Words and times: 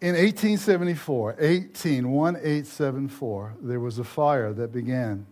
In 0.00 0.14
1874, 0.14 1.36
18, 1.40 2.08
1874, 2.08 3.56
there 3.60 3.80
was 3.80 3.98
a 3.98 4.04
fire 4.04 4.52
that 4.52 4.72
began. 4.72 5.26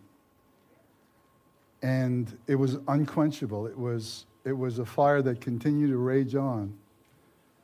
And 1.83 2.37
it 2.49 2.57
was 2.57 2.79
unquenchable. 2.89 3.69
It 3.69 3.79
was, 3.79 4.27
it 4.45 4.53
was 4.53 4.81
a 4.81 4.85
fire 4.85 5.23
that 5.23 5.41
continued 5.41 5.91
to 5.91 5.99
rage 5.99 6.35
on. 6.35 6.77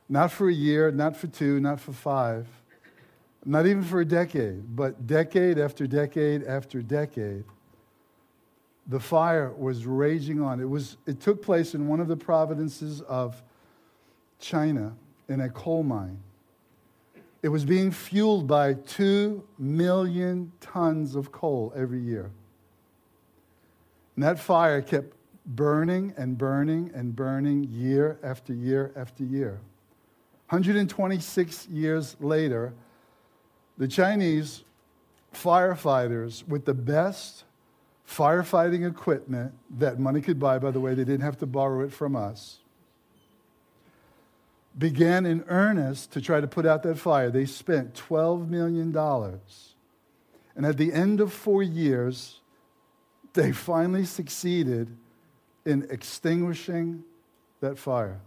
Not 0.07 0.31
for 0.31 0.47
a 0.47 0.53
year, 0.53 0.91
not 0.91 1.17
for 1.17 1.27
two, 1.27 1.59
not 1.59 1.81
for 1.81 1.91
five, 1.91 2.47
not 3.43 3.65
even 3.65 3.83
for 3.83 3.99
a 3.99 4.05
decade, 4.05 4.73
but 4.73 5.05
decade 5.05 5.59
after 5.59 5.85
decade 5.85 6.43
after 6.45 6.81
decade. 6.81 7.43
The 8.87 8.99
fire 8.99 9.51
was 9.51 9.85
raging 9.85 10.41
on. 10.41 10.61
It, 10.61 10.69
was, 10.69 10.95
it 11.05 11.19
took 11.19 11.41
place 11.41 11.75
in 11.75 11.89
one 11.89 11.99
of 11.99 12.07
the 12.07 12.15
provinces 12.15 13.01
of 13.01 13.41
China 14.39 14.95
in 15.27 15.41
a 15.41 15.49
coal 15.49 15.83
mine. 15.83 16.17
It 17.43 17.49
was 17.49 17.65
being 17.65 17.91
fueled 17.91 18.47
by 18.47 18.73
two 18.73 19.43
million 19.59 20.53
tons 20.61 21.15
of 21.15 21.31
coal 21.31 21.73
every 21.75 21.99
year. 21.99 22.31
And 24.15 24.23
that 24.23 24.39
fire 24.39 24.81
kept 24.81 25.13
burning 25.45 26.13
and 26.17 26.37
burning 26.37 26.91
and 26.95 27.15
burning 27.15 27.65
year 27.65 28.17
after 28.23 28.53
year 28.53 28.93
after 28.95 29.25
year. 29.25 29.59
126 30.49 31.67
years 31.67 32.15
later, 32.21 32.73
the 33.77 33.87
Chinese 33.89 34.63
firefighters, 35.33 36.47
with 36.47 36.63
the 36.63 36.73
best 36.73 37.43
firefighting 38.07 38.87
equipment 38.87 39.51
that 39.79 39.99
money 39.99 40.21
could 40.21 40.39
buy, 40.39 40.59
by 40.59 40.71
the 40.71 40.79
way, 40.79 40.93
they 40.93 41.03
didn't 41.03 41.21
have 41.23 41.39
to 41.39 41.45
borrow 41.45 41.83
it 41.83 41.91
from 41.91 42.15
us, 42.15 42.59
began 44.77 45.25
in 45.25 45.43
earnest 45.47 46.11
to 46.13 46.21
try 46.21 46.41
to 46.41 46.47
put 46.47 46.65
out 46.65 46.83
that 46.83 46.97
fire. 46.97 47.29
They 47.29 47.45
spent 47.45 47.93
$12 47.93 48.49
million. 48.49 48.95
And 50.55 50.65
at 50.65 50.77
the 50.77 50.93
end 50.93 51.19
of 51.19 51.31
four 51.31 51.63
years, 51.63 52.41
they 53.33 53.51
finally 53.51 54.05
succeeded 54.05 54.95
in 55.65 55.87
extinguishing 55.89 57.03
that 57.61 57.77
fire. 57.77 58.19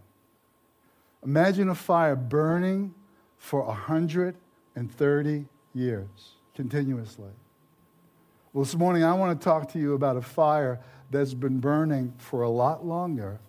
Imagine 1.23 1.69
a 1.69 1.75
fire 1.75 2.15
burning 2.15 2.93
for 3.37 3.63
130 3.63 5.45
years 5.73 6.07
continuously. 6.55 7.29
Well, 8.53 8.63
this 8.63 8.75
morning 8.75 9.03
I 9.03 9.13
want 9.13 9.39
to 9.39 9.43
talk 9.43 9.71
to 9.73 9.79
you 9.79 9.93
about 9.93 10.17
a 10.17 10.21
fire 10.21 10.79
that's 11.11 11.33
been 11.33 11.59
burning 11.59 12.13
for 12.17 12.41
a 12.41 12.49
lot 12.49 12.85
longer 12.85 13.39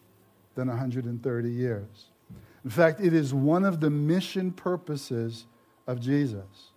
than 0.54 0.68
130 0.68 1.50
years. 1.50 2.10
In 2.68 2.72
fact, 2.72 3.00
it 3.00 3.14
is 3.14 3.32
one 3.32 3.64
of 3.64 3.80
the 3.80 3.88
mission 3.88 4.52
purposes 4.52 5.46
of 5.86 6.02
Jesus. 6.02 6.72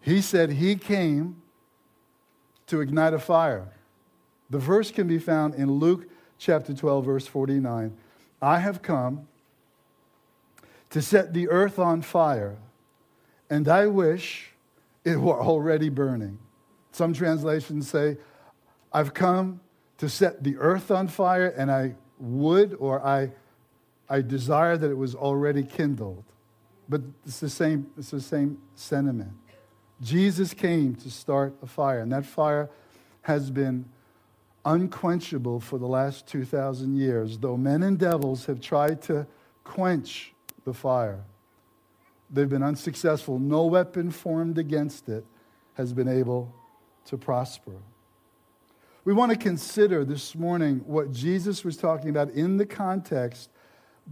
He 0.00 0.20
said 0.20 0.50
he 0.50 0.74
came 0.74 1.40
to 2.66 2.80
ignite 2.80 3.14
a 3.14 3.20
fire. 3.20 3.68
The 4.50 4.58
verse 4.58 4.90
can 4.90 5.06
be 5.06 5.20
found 5.20 5.54
in 5.54 5.70
Luke 5.70 6.08
chapter 6.36 6.74
12, 6.74 7.04
verse 7.04 7.26
49. 7.28 7.96
I 8.42 8.58
have 8.58 8.82
come 8.82 9.28
to 10.90 11.00
set 11.00 11.32
the 11.32 11.48
earth 11.48 11.78
on 11.78 12.02
fire, 12.02 12.56
and 13.48 13.68
I 13.68 13.86
wish 13.86 14.50
it 15.04 15.20
were 15.20 15.40
already 15.40 15.90
burning. 15.90 16.40
Some 16.90 17.12
translations 17.12 17.88
say, 17.88 18.16
I've 18.92 19.14
come 19.14 19.60
to 19.98 20.08
set 20.08 20.42
the 20.42 20.56
earth 20.56 20.90
on 20.90 21.06
fire, 21.06 21.54
and 21.56 21.70
I 21.70 21.94
would 22.18 22.74
or 22.80 23.00
I, 23.06 23.30
I 24.14 24.20
desire 24.20 24.76
that 24.76 24.88
it 24.88 24.96
was 24.96 25.16
already 25.16 25.64
kindled. 25.64 26.22
But 26.88 27.00
it's 27.26 27.40
the 27.40 27.50
same, 27.50 27.88
it's 27.98 28.12
the 28.12 28.20
same 28.20 28.58
sentiment. 28.76 29.32
Jesus 30.00 30.54
came 30.54 30.94
to 30.96 31.10
start 31.10 31.52
a 31.62 31.66
fire, 31.66 31.98
and 31.98 32.12
that 32.12 32.24
fire 32.24 32.70
has 33.22 33.50
been 33.50 33.86
unquenchable 34.64 35.58
for 35.58 35.78
the 35.78 35.86
last 35.88 36.28
2,000 36.28 36.96
years, 36.96 37.38
though 37.38 37.56
men 37.56 37.82
and 37.82 37.98
devils 37.98 38.46
have 38.46 38.60
tried 38.60 39.02
to 39.02 39.26
quench 39.64 40.32
the 40.64 40.72
fire. 40.72 41.24
They've 42.30 42.48
been 42.48 42.62
unsuccessful. 42.62 43.40
No 43.40 43.66
weapon 43.66 44.12
formed 44.12 44.58
against 44.58 45.08
it 45.08 45.24
has 45.74 45.92
been 45.92 46.08
able 46.08 46.54
to 47.06 47.18
prosper. 47.18 47.78
We 49.04 49.12
want 49.12 49.32
to 49.32 49.38
consider 49.38 50.04
this 50.04 50.36
morning 50.36 50.82
what 50.86 51.10
Jesus 51.10 51.64
was 51.64 51.76
talking 51.76 52.10
about 52.10 52.30
in 52.30 52.58
the 52.58 52.66
context, 52.66 53.50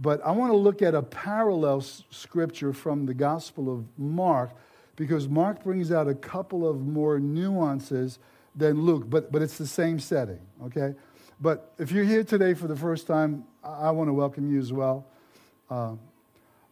but 0.01 0.23
I 0.25 0.31
want 0.31 0.51
to 0.51 0.57
look 0.57 0.81
at 0.81 0.95
a 0.95 1.01
parallel 1.01 1.81
scripture 1.81 2.73
from 2.73 3.05
the 3.05 3.13
Gospel 3.13 3.71
of 3.71 3.85
Mark 3.97 4.51
because 4.95 5.27
Mark 5.27 5.63
brings 5.63 5.91
out 5.91 6.07
a 6.07 6.13
couple 6.13 6.67
of 6.67 6.81
more 6.81 7.19
nuances 7.19 8.19
than 8.55 8.81
Luke, 8.81 9.09
but, 9.09 9.31
but 9.31 9.41
it's 9.41 9.57
the 9.57 9.67
same 9.67 9.99
setting, 9.99 10.39
okay? 10.65 10.93
But 11.41 11.73
if 11.79 11.91
you're 11.91 12.03
here 12.03 12.23
today 12.23 12.53
for 12.53 12.67
the 12.67 12.75
first 12.75 13.07
time, 13.07 13.45
I, 13.63 13.87
I 13.87 13.91
want 13.91 14.09
to 14.09 14.13
welcome 14.13 14.51
you 14.51 14.59
as 14.59 14.71
well. 14.71 15.05
Uh, 15.69 15.95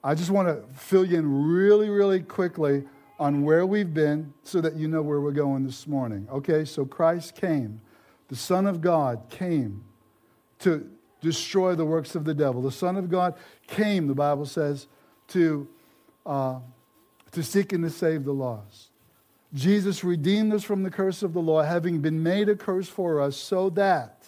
I 0.04 0.16
just 0.16 0.30
want 0.30 0.48
to 0.48 0.64
fill 0.76 1.06
you 1.06 1.18
in 1.18 1.48
really, 1.48 1.90
really 1.90 2.22
quickly 2.22 2.84
on 3.20 3.44
where 3.44 3.66
we've 3.66 3.94
been 3.94 4.34
so 4.44 4.62
that 4.62 4.76
you 4.76 4.88
know 4.88 5.02
where 5.02 5.22
we're 5.22 5.31
going 5.31 5.64
this 5.64 5.86
morning. 5.86 6.28
Okay, 6.31 6.66
so 6.66 6.86
Christ 6.86 7.36
came, 7.36 7.81
the 8.28 8.36
Son 8.36 8.66
of 8.66 8.81
God 8.81 9.22
came 9.30 9.84
to 10.60 10.90
destroy 11.22 11.76
the 11.76 11.86
works 11.86 12.16
of 12.16 12.26
the 12.26 12.34
devil. 12.34 12.62
The 12.62 12.72
Son 12.72 12.98
of 12.98 13.09
God 13.09 13.36
came, 13.68 14.08
the 14.08 14.16
Bible 14.16 14.46
says, 14.46 14.88
to, 15.30 15.68
uh, 16.26 16.59
to 17.32 17.44
seek 17.44 17.74
and 17.74 17.84
to 17.84 17.90
save 17.90 18.26
the 18.26 18.34
lost. 18.34 18.90
Jesus 19.54 20.04
redeemed 20.04 20.54
us 20.54 20.64
from 20.64 20.84
the 20.84 20.90
curse 20.90 21.24
of 21.24 21.34
the 21.34 21.42
law, 21.42 21.62
having 21.62 22.00
been 22.00 22.22
made 22.24 22.50
a 22.50 22.56
curse 22.56 22.88
for 22.88 23.22
us, 23.22 23.36
so 23.36 23.70
that 23.72 24.26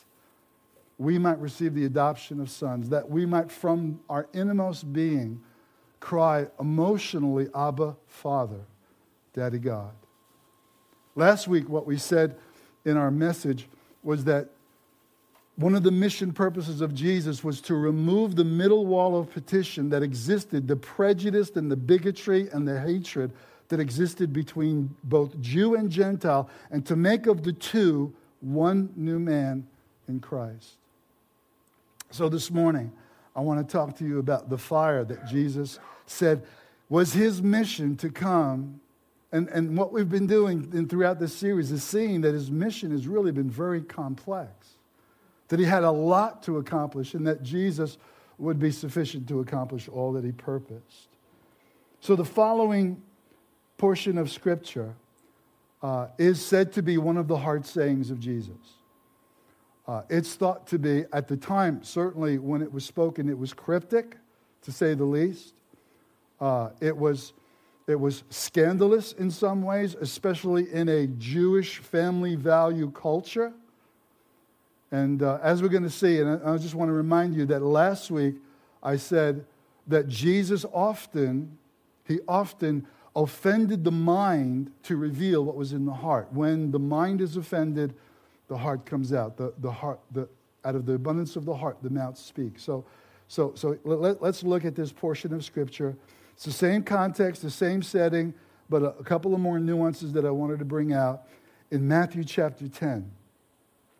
we 0.97 1.17
might 1.17 1.39
receive 1.39 1.73
the 1.73 1.85
adoption 1.85 2.39
of 2.39 2.49
sons, 2.49 2.89
that 2.89 3.09
we 3.09 3.25
might, 3.25 3.51
from 3.51 3.99
our 4.09 4.27
innermost 4.33 4.91
being, 4.93 5.41
cry 5.99 6.47
emotionally, 6.59 7.47
Abba, 7.55 7.95
Father, 8.07 8.59
Daddy 9.33 9.59
God. 9.59 9.91
Last 11.15 11.47
week, 11.47 11.69
what 11.69 11.87
we 11.87 11.97
said 11.97 12.35
in 12.85 12.97
our 12.97 13.11
message 13.11 13.67
was 14.03 14.25
that 14.25 14.49
one 15.55 15.75
of 15.75 15.83
the 15.83 15.91
mission 15.91 16.33
purposes 16.33 16.81
of 16.81 16.95
Jesus 16.95 17.43
was 17.43 17.61
to 17.61 17.75
remove 17.75 18.35
the 18.35 18.43
middle 18.43 18.85
wall 18.85 19.15
of 19.15 19.31
partition 19.31 19.89
that 19.89 20.01
existed, 20.01 20.67
the 20.67 20.75
prejudice 20.75 21.51
and 21.55 21.69
the 21.69 21.75
bigotry 21.75 22.49
and 22.49 22.67
the 22.67 22.79
hatred 22.79 23.31
that 23.67 23.79
existed 23.79 24.33
between 24.33 24.95
both 25.03 25.39
Jew 25.41 25.75
and 25.75 25.89
Gentile, 25.89 26.49
and 26.71 26.85
to 26.85 26.95
make 26.95 27.27
of 27.27 27.43
the 27.43 27.53
two 27.53 28.13
one 28.41 28.91
new 28.95 29.19
man 29.19 29.65
in 30.07 30.19
Christ. 30.19 30.75
So 32.11 32.29
this 32.29 32.51
morning, 32.51 32.91
I 33.35 33.41
want 33.41 33.67
to 33.67 33.71
talk 33.71 33.97
to 33.97 34.05
you 34.05 34.19
about 34.19 34.49
the 34.49 34.57
fire 34.57 35.03
that 35.05 35.25
Jesus 35.27 35.79
said 36.05 36.43
was 36.89 37.13
his 37.13 37.41
mission 37.41 37.95
to 37.97 38.09
come. 38.09 38.79
And, 39.31 39.47
and 39.49 39.75
what 39.75 39.91
we've 39.91 40.09
been 40.09 40.27
doing 40.27 40.69
in, 40.73 40.87
throughout 40.87 41.19
this 41.19 41.33
series 41.35 41.71
is 41.71 41.83
seeing 41.83 42.21
that 42.21 42.33
his 42.33 42.51
mission 42.51 42.91
has 42.91 43.07
really 43.07 43.31
been 43.31 43.49
very 43.49 43.81
complex, 43.81 44.51
that 45.53 45.59
he 45.59 45.67
had 45.67 45.83
a 45.83 45.91
lot 45.91 46.41
to 46.41 46.57
accomplish, 46.57 47.13
and 47.13 47.27
that 47.27 47.43
Jesus 47.43 47.99
would 48.39 48.57
be 48.57 48.71
sufficient 48.71 49.27
to 49.27 49.39
accomplish 49.39 49.87
all 49.87 50.11
that 50.13 50.23
he 50.23 50.31
purposed. 50.31 51.09
So 51.99 52.15
the 52.15 52.25
following 52.25 52.99
portion 53.77 54.17
of 54.17 54.31
Scripture 54.31 54.95
uh, 55.83 56.07
is 56.17 56.43
said 56.43 56.73
to 56.73 56.81
be 56.81 56.97
one 56.97 57.17
of 57.17 57.27
the 57.27 57.37
hard 57.37 57.67
sayings 57.67 58.09
of 58.09 58.19
Jesus. 58.19 58.79
Uh, 59.87 60.01
it's 60.09 60.33
thought 60.33 60.65
to 60.65 60.79
be, 60.79 61.05
at 61.13 61.27
the 61.27 61.37
time, 61.37 61.83
certainly 61.83 62.39
when 62.39 62.63
it 62.63 62.73
was 62.73 62.83
spoken, 62.83 63.29
it 63.29 63.37
was 63.37 63.53
cryptic, 63.53 64.17
to 64.63 64.71
say 64.71 64.95
the 64.95 65.05
least. 65.05 65.53
Uh, 66.41 66.69
it, 66.81 66.97
was, 66.97 67.33
it 67.85 67.99
was 67.99 68.23
scandalous 68.31 69.13
in 69.13 69.29
some 69.29 69.61
ways, 69.61 69.93
especially 70.01 70.73
in 70.73 70.89
a 70.89 71.05
Jewish 71.05 71.77
family 71.77 72.33
value 72.33 72.89
culture. 72.89 73.53
And 74.93 75.23
uh, 75.23 75.39
as 75.41 75.63
we're 75.63 75.69
going 75.69 75.83
to 75.83 75.89
see, 75.89 76.19
and 76.19 76.39
I, 76.45 76.53
I 76.53 76.57
just 76.59 76.75
want 76.75 76.89
to 76.89 76.93
remind 76.93 77.33
you 77.33 77.47
that 77.47 77.63
last 77.63 78.11
week 78.11 78.35
I 78.83 78.95
said 78.95 79.43
that 79.87 80.07
Jesus 80.07 80.67
often, 80.71 81.57
he 82.07 82.19
often 82.27 82.85
offended 83.15 83.83
the 83.83 83.91
mind 83.91 84.71
to 84.83 84.95
reveal 84.95 85.45
what 85.45 85.55
was 85.55 85.73
in 85.73 85.85
the 85.85 85.93
heart. 85.93 86.31
When 86.31 86.69
the 86.69 86.77
mind 86.77 87.21
is 87.21 87.37
offended, 87.37 87.95
the 88.47 88.57
heart 88.59 88.85
comes 88.85 89.13
out. 89.13 89.35
The, 89.35 89.55
the 89.57 89.71
heart, 89.71 89.99
the, 90.11 90.29
out 90.63 90.75
of 90.75 90.85
the 90.85 90.93
abundance 90.93 91.35
of 91.35 91.45
the 91.45 91.55
heart, 91.55 91.77
the 91.81 91.89
mouth 91.89 92.15
speaks. 92.15 92.61
So, 92.61 92.85
so, 93.27 93.53
so 93.55 93.75
let, 93.83 94.21
us 94.21 94.43
look 94.43 94.63
at 94.63 94.75
this 94.75 94.91
portion 94.91 95.33
of 95.33 95.43
Scripture. 95.43 95.97
It's 96.33 96.45
the 96.45 96.51
same 96.51 96.83
context, 96.83 97.41
the 97.41 97.49
same 97.49 97.81
setting, 97.81 98.31
but 98.69 98.83
a, 98.83 98.89
a 98.99 99.03
couple 99.03 99.33
of 99.33 99.39
more 99.39 99.59
nuances 99.59 100.13
that 100.13 100.23
I 100.23 100.29
wanted 100.29 100.59
to 100.59 100.65
bring 100.65 100.93
out 100.93 101.23
in 101.71 101.87
Matthew 101.87 102.23
chapter 102.23 102.67
10 102.67 103.09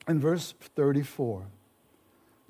and 0.07 0.19
verse 0.19 0.53
34. 0.75 1.45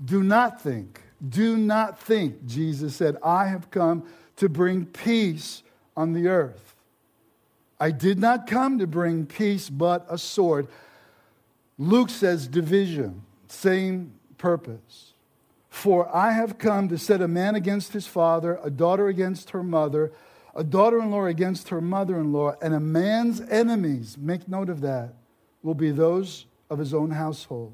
Do 0.04 0.24
not 0.24 0.62
think, 0.62 1.02
do 1.28 1.58
not 1.58 2.00
think, 2.00 2.46
Jesus 2.46 2.96
said, 2.96 3.18
I 3.24 3.46
have 3.48 3.72
come 3.72 4.06
to 4.38 4.50
bring 4.50 4.86
peace 4.86 5.64
on 5.96 6.14
the 6.14 6.28
earth. 6.28 6.76
I 7.80 7.92
did 7.92 8.20
not 8.20 8.48
come 8.48 8.80
to 8.80 8.88
bring 8.88 9.26
peace, 9.26 9.70
but 9.70 10.06
a 10.10 10.18
sword. 10.18 10.68
Luke 11.78 12.10
says 12.10 12.48
division, 12.48 13.24
same 13.48 14.14
purpose. 14.38 15.14
For 15.70 16.14
I 16.16 16.32
have 16.32 16.58
come 16.58 16.88
to 16.90 16.98
set 16.98 17.22
a 17.22 17.28
man 17.28 17.56
against 17.56 17.94
his 17.94 18.06
father, 18.06 18.60
a 18.64 18.70
daughter 18.70 19.08
against 19.08 19.50
her 19.52 19.64
mother, 19.64 20.12
a 20.56 20.64
daughter 20.64 21.00
in 21.00 21.10
law 21.10 21.26
against 21.26 21.70
her 21.70 21.82
mother 21.82 22.20
in 22.20 22.32
law, 22.32 22.56
and 22.62 22.74
a 22.74 22.80
man's 22.80 23.42
enemies, 23.42 24.18
make 24.18 24.48
note 24.48 24.70
of 24.70 24.82
that, 24.82 25.16
will 25.64 25.74
be 25.74 25.92
those 25.92 26.46
of 26.70 26.80
his 26.80 26.94
own 26.94 27.12
household. 27.12 27.74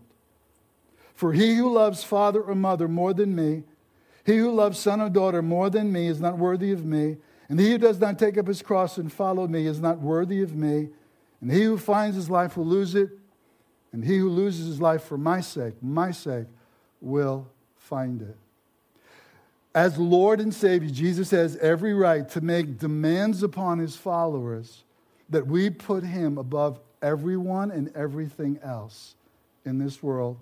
For 1.15 1.33
he 1.33 1.55
who 1.55 1.73
loves 1.73 2.03
father 2.03 2.41
or 2.41 2.55
mother 2.55 2.87
more 2.87 3.13
than 3.13 3.35
me, 3.35 3.63
he 4.25 4.37
who 4.37 4.51
loves 4.51 4.79
son 4.79 5.01
or 5.01 5.09
daughter 5.09 5.41
more 5.41 5.69
than 5.69 5.91
me, 5.91 6.07
is 6.07 6.21
not 6.21 6.37
worthy 6.37 6.71
of 6.71 6.85
me. 6.85 7.17
And 7.49 7.59
he 7.59 7.71
who 7.71 7.77
does 7.77 7.99
not 7.99 8.19
take 8.19 8.37
up 8.37 8.47
his 8.47 8.61
cross 8.61 8.97
and 8.97 9.11
follow 9.11 9.47
me 9.47 9.65
is 9.65 9.81
not 9.81 9.99
worthy 9.99 10.41
of 10.41 10.55
me. 10.55 10.89
And 11.41 11.51
he 11.51 11.63
who 11.63 11.77
finds 11.77 12.15
his 12.15 12.29
life 12.29 12.55
will 12.55 12.65
lose 12.65 12.95
it. 12.95 13.09
And 13.91 14.05
he 14.05 14.17
who 14.17 14.29
loses 14.29 14.67
his 14.67 14.79
life 14.79 15.03
for 15.03 15.17
my 15.17 15.41
sake, 15.41 15.73
my 15.81 16.11
sake, 16.11 16.45
will 17.01 17.47
find 17.75 18.21
it. 18.21 18.37
As 19.73 19.97
Lord 19.97 20.39
and 20.39 20.53
Savior, 20.53 20.89
Jesus 20.89 21.31
has 21.31 21.55
every 21.57 21.93
right 21.93 22.27
to 22.29 22.41
make 22.41 22.77
demands 22.77 23.43
upon 23.43 23.79
his 23.79 23.95
followers 23.95 24.83
that 25.29 25.47
we 25.47 25.69
put 25.69 26.03
him 26.03 26.37
above 26.37 26.79
everyone 27.01 27.71
and 27.71 27.95
everything 27.95 28.59
else 28.63 29.15
in 29.65 29.77
this 29.77 30.01
world 30.01 30.37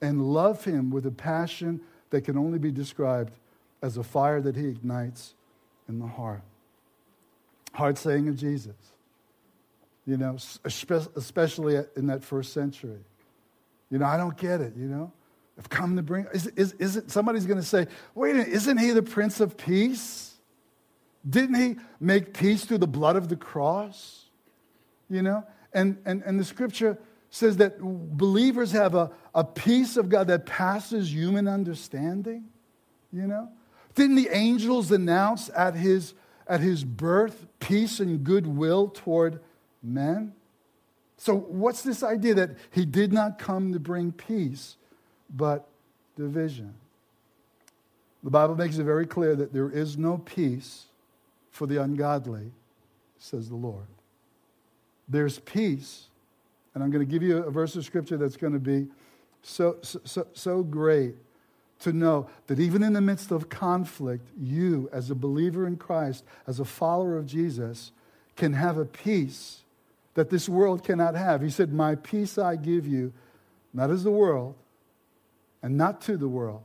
and 0.00 0.32
love 0.32 0.64
him 0.64 0.90
with 0.90 1.06
a 1.06 1.10
passion 1.10 1.80
that 2.10 2.22
can 2.22 2.36
only 2.36 2.58
be 2.58 2.70
described 2.70 3.32
as 3.82 3.96
a 3.96 4.02
fire 4.02 4.40
that 4.40 4.56
he 4.56 4.68
ignites 4.68 5.34
in 5.88 5.98
the 5.98 6.06
heart. 6.06 6.42
Hard 7.72 7.98
saying 7.98 8.28
of 8.28 8.36
Jesus, 8.36 8.74
you 10.06 10.16
know, 10.16 10.36
especially 10.64 11.76
in 11.96 12.06
that 12.06 12.24
first 12.24 12.52
century. 12.52 13.00
You 13.90 13.98
know, 13.98 14.06
I 14.06 14.16
don't 14.16 14.36
get 14.36 14.60
it, 14.60 14.74
you 14.76 14.86
know. 14.86 15.12
I've 15.58 15.68
come 15.68 15.96
to 15.96 16.02
bring, 16.02 16.26
is, 16.34 16.46
is, 16.48 16.72
is 16.74 16.96
it, 16.96 17.10
somebody's 17.10 17.46
going 17.46 17.60
to 17.60 17.66
say, 17.66 17.86
wait 18.14 18.32
a 18.32 18.34
minute, 18.34 18.48
isn't 18.48 18.78
he 18.78 18.90
the 18.90 19.02
Prince 19.02 19.40
of 19.40 19.56
Peace? 19.56 20.34
Didn't 21.28 21.56
he 21.56 21.76
make 21.98 22.34
peace 22.34 22.64
through 22.64 22.78
the 22.78 22.86
blood 22.86 23.16
of 23.16 23.28
the 23.28 23.36
cross? 23.36 24.26
You 25.08 25.22
know? 25.22 25.44
And, 25.76 25.98
and, 26.06 26.22
and 26.24 26.40
the 26.40 26.44
scripture 26.44 26.96
says 27.28 27.58
that 27.58 27.78
believers 27.78 28.72
have 28.72 28.94
a, 28.94 29.10
a 29.34 29.44
peace 29.44 29.98
of 29.98 30.08
God 30.08 30.26
that 30.28 30.46
passes 30.46 31.12
human 31.12 31.46
understanding. 31.46 32.46
You 33.12 33.26
know? 33.26 33.50
Didn't 33.94 34.16
the 34.16 34.30
angels 34.32 34.90
announce 34.90 35.50
at 35.54 35.74
his, 35.74 36.14
at 36.48 36.60
his 36.60 36.82
birth 36.82 37.46
peace 37.60 38.00
and 38.00 38.24
goodwill 38.24 38.88
toward 38.88 39.40
men? 39.82 40.32
So, 41.18 41.34
what's 41.36 41.82
this 41.82 42.02
idea 42.02 42.32
that 42.34 42.50
he 42.70 42.86
did 42.86 43.12
not 43.12 43.38
come 43.38 43.74
to 43.74 43.78
bring 43.78 44.12
peace, 44.12 44.76
but 45.28 45.68
division? 46.16 46.74
The 48.22 48.30
Bible 48.30 48.54
makes 48.54 48.78
it 48.78 48.84
very 48.84 49.06
clear 49.06 49.36
that 49.36 49.52
there 49.52 49.70
is 49.70 49.98
no 49.98 50.18
peace 50.18 50.86
for 51.50 51.66
the 51.66 51.82
ungodly, 51.82 52.52
says 53.18 53.50
the 53.50 53.56
Lord. 53.56 53.86
There's 55.08 55.38
peace, 55.40 56.08
and 56.74 56.82
I'm 56.82 56.90
going 56.90 57.04
to 57.04 57.10
give 57.10 57.22
you 57.22 57.38
a 57.38 57.50
verse 57.50 57.76
of 57.76 57.84
scripture 57.84 58.16
that's 58.16 58.36
going 58.36 58.52
to 58.52 58.58
be 58.58 58.88
so, 59.42 59.78
so, 59.82 60.26
so 60.32 60.62
great 60.62 61.14
to 61.80 61.92
know 61.92 62.28
that 62.46 62.58
even 62.58 62.82
in 62.82 62.92
the 62.92 63.00
midst 63.00 63.30
of 63.30 63.48
conflict, 63.48 64.28
you, 64.38 64.88
as 64.92 65.10
a 65.10 65.14
believer 65.14 65.66
in 65.66 65.76
Christ, 65.76 66.24
as 66.46 66.58
a 66.58 66.64
follower 66.64 67.16
of 67.16 67.26
Jesus, 67.26 67.92
can 68.34 68.54
have 68.54 68.78
a 68.78 68.84
peace 68.84 69.62
that 70.14 70.30
this 70.30 70.48
world 70.48 70.82
cannot 70.82 71.14
have. 71.14 71.42
He 71.42 71.50
said, 71.50 71.72
My 71.72 71.94
peace 71.94 72.38
I 72.38 72.56
give 72.56 72.86
you, 72.86 73.12
not 73.72 73.90
as 73.90 74.04
the 74.04 74.10
world, 74.10 74.54
and 75.62 75.76
not 75.76 76.00
to 76.02 76.16
the 76.16 76.28
world, 76.28 76.62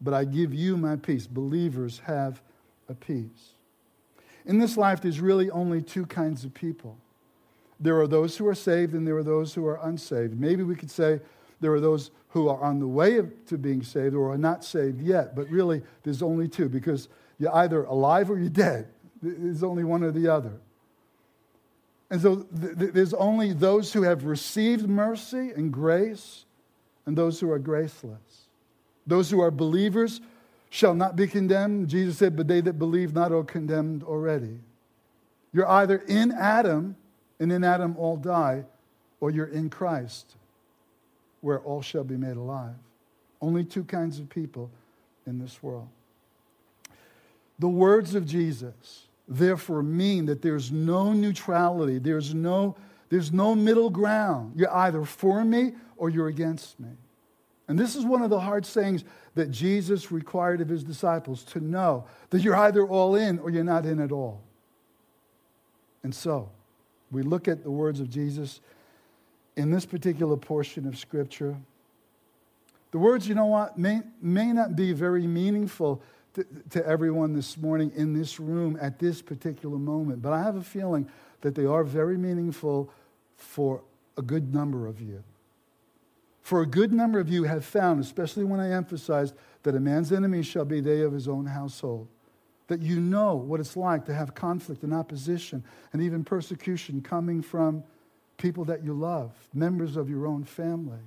but 0.00 0.12
I 0.12 0.24
give 0.24 0.52
you 0.52 0.76
my 0.76 0.96
peace. 0.96 1.26
Believers 1.26 2.00
have 2.06 2.42
a 2.88 2.94
peace. 2.94 3.54
In 4.44 4.58
this 4.58 4.76
life, 4.76 5.00
there's 5.00 5.20
really 5.20 5.50
only 5.50 5.80
two 5.80 6.06
kinds 6.06 6.44
of 6.44 6.52
people 6.52 6.98
there 7.82 8.00
are 8.00 8.06
those 8.06 8.36
who 8.36 8.46
are 8.46 8.54
saved, 8.54 8.94
and 8.94 9.06
there 9.06 9.16
are 9.16 9.22
those 9.22 9.52
who 9.52 9.66
are 9.66 9.80
unsaved. 9.82 10.38
Maybe 10.38 10.62
we 10.62 10.76
could 10.76 10.90
say, 10.90 11.20
there 11.60 11.72
are 11.72 11.80
those 11.80 12.10
who 12.30 12.48
are 12.48 12.60
on 12.62 12.80
the 12.80 12.86
way 12.86 13.20
to 13.46 13.58
being 13.58 13.82
saved 13.82 14.14
or 14.14 14.32
are 14.32 14.38
not 14.38 14.64
saved 14.64 15.00
yet, 15.00 15.36
but 15.36 15.48
really 15.48 15.82
there's 16.02 16.22
only 16.22 16.48
two 16.48 16.68
because 16.68 17.08
you're 17.38 17.54
either 17.54 17.84
alive 17.84 18.30
or 18.30 18.38
you're 18.38 18.48
dead. 18.48 18.88
There's 19.22 19.62
only 19.62 19.84
one 19.84 20.02
or 20.02 20.10
the 20.10 20.28
other. 20.28 20.52
And 22.10 22.20
so 22.20 22.46
th- 22.60 22.92
there's 22.92 23.14
only 23.14 23.52
those 23.52 23.92
who 23.92 24.02
have 24.02 24.24
received 24.24 24.88
mercy 24.88 25.50
and 25.50 25.72
grace 25.72 26.44
and 27.06 27.16
those 27.16 27.40
who 27.40 27.50
are 27.50 27.58
graceless. 27.58 28.48
Those 29.06 29.30
who 29.30 29.40
are 29.40 29.50
believers 29.50 30.20
shall 30.70 30.94
not 30.94 31.16
be 31.16 31.26
condemned. 31.26 31.88
Jesus 31.88 32.18
said, 32.18 32.36
But 32.36 32.48
they 32.48 32.60
that 32.60 32.74
believe 32.74 33.14
not 33.14 33.32
are 33.32 33.44
condemned 33.44 34.02
already. 34.02 34.58
You're 35.52 35.68
either 35.68 35.98
in 36.08 36.32
Adam, 36.32 36.96
and 37.42 37.50
in 37.50 37.64
Adam 37.64 37.96
all 37.98 38.16
die, 38.16 38.64
or 39.18 39.32
you're 39.32 39.46
in 39.46 39.68
Christ 39.68 40.36
where 41.40 41.58
all 41.58 41.82
shall 41.82 42.04
be 42.04 42.16
made 42.16 42.36
alive. 42.36 42.76
Only 43.40 43.64
two 43.64 43.82
kinds 43.82 44.20
of 44.20 44.30
people 44.30 44.70
in 45.26 45.40
this 45.40 45.60
world. 45.60 45.88
The 47.58 47.68
words 47.68 48.14
of 48.14 48.26
Jesus, 48.26 49.08
therefore, 49.26 49.82
mean 49.82 50.26
that 50.26 50.40
there's 50.40 50.70
no 50.70 51.12
neutrality, 51.12 51.98
there's 51.98 52.32
no, 52.32 52.76
there's 53.08 53.32
no 53.32 53.56
middle 53.56 53.90
ground. 53.90 54.52
You're 54.54 54.72
either 54.72 55.02
for 55.04 55.44
me 55.44 55.72
or 55.96 56.10
you're 56.10 56.28
against 56.28 56.78
me. 56.78 56.90
And 57.66 57.76
this 57.76 57.96
is 57.96 58.04
one 58.04 58.22
of 58.22 58.30
the 58.30 58.38
hard 58.38 58.64
sayings 58.64 59.02
that 59.34 59.50
Jesus 59.50 60.12
required 60.12 60.60
of 60.60 60.68
his 60.68 60.84
disciples 60.84 61.42
to 61.46 61.58
know 61.58 62.04
that 62.30 62.42
you're 62.42 62.56
either 62.56 62.86
all 62.86 63.16
in 63.16 63.40
or 63.40 63.50
you're 63.50 63.64
not 63.64 63.84
in 63.84 63.98
at 63.98 64.12
all. 64.12 64.40
And 66.04 66.14
so, 66.14 66.48
we 67.12 67.22
look 67.22 67.46
at 67.46 67.62
the 67.62 67.70
words 67.70 68.00
of 68.00 68.10
Jesus 68.10 68.60
in 69.56 69.70
this 69.70 69.86
particular 69.86 70.36
portion 70.36 70.88
of 70.88 70.98
Scripture. 70.98 71.56
The 72.90 72.98
words, 72.98 73.28
you 73.28 73.34
know 73.34 73.46
what, 73.46 73.78
may, 73.78 74.00
may 74.20 74.52
not 74.52 74.74
be 74.74 74.92
very 74.92 75.26
meaningful 75.26 76.02
to, 76.34 76.46
to 76.70 76.86
everyone 76.86 77.34
this 77.34 77.58
morning 77.58 77.92
in 77.94 78.14
this 78.14 78.40
room 78.40 78.78
at 78.80 78.98
this 78.98 79.20
particular 79.20 79.78
moment, 79.78 80.22
but 80.22 80.32
I 80.32 80.42
have 80.42 80.56
a 80.56 80.62
feeling 80.62 81.08
that 81.42 81.54
they 81.54 81.66
are 81.66 81.84
very 81.84 82.16
meaningful 82.16 82.90
for 83.36 83.82
a 84.16 84.22
good 84.22 84.54
number 84.54 84.86
of 84.86 85.00
you. 85.00 85.22
For 86.40 86.62
a 86.62 86.66
good 86.66 86.92
number 86.92 87.20
of 87.20 87.28
you 87.28 87.44
have 87.44 87.64
found, 87.64 88.00
especially 88.00 88.44
when 88.44 88.60
I 88.60 88.72
emphasized 88.72 89.34
that 89.62 89.74
a 89.74 89.80
man's 89.80 90.12
enemy 90.12 90.42
shall 90.42 90.64
be 90.64 90.80
they 90.80 91.02
of 91.02 91.12
his 91.12 91.28
own 91.28 91.46
household, 91.46 92.08
that 92.72 92.80
you 92.80 92.98
know 92.98 93.34
what 93.34 93.60
it's 93.60 93.76
like 93.76 94.06
to 94.06 94.14
have 94.14 94.34
conflict 94.34 94.82
and 94.82 94.94
opposition 94.94 95.62
and 95.92 96.00
even 96.00 96.24
persecution 96.24 97.02
coming 97.02 97.42
from 97.42 97.84
people 98.38 98.64
that 98.64 98.82
you 98.82 98.94
love, 98.94 99.30
members 99.52 99.94
of 99.94 100.08
your 100.08 100.26
own 100.26 100.42
family. 100.42 101.04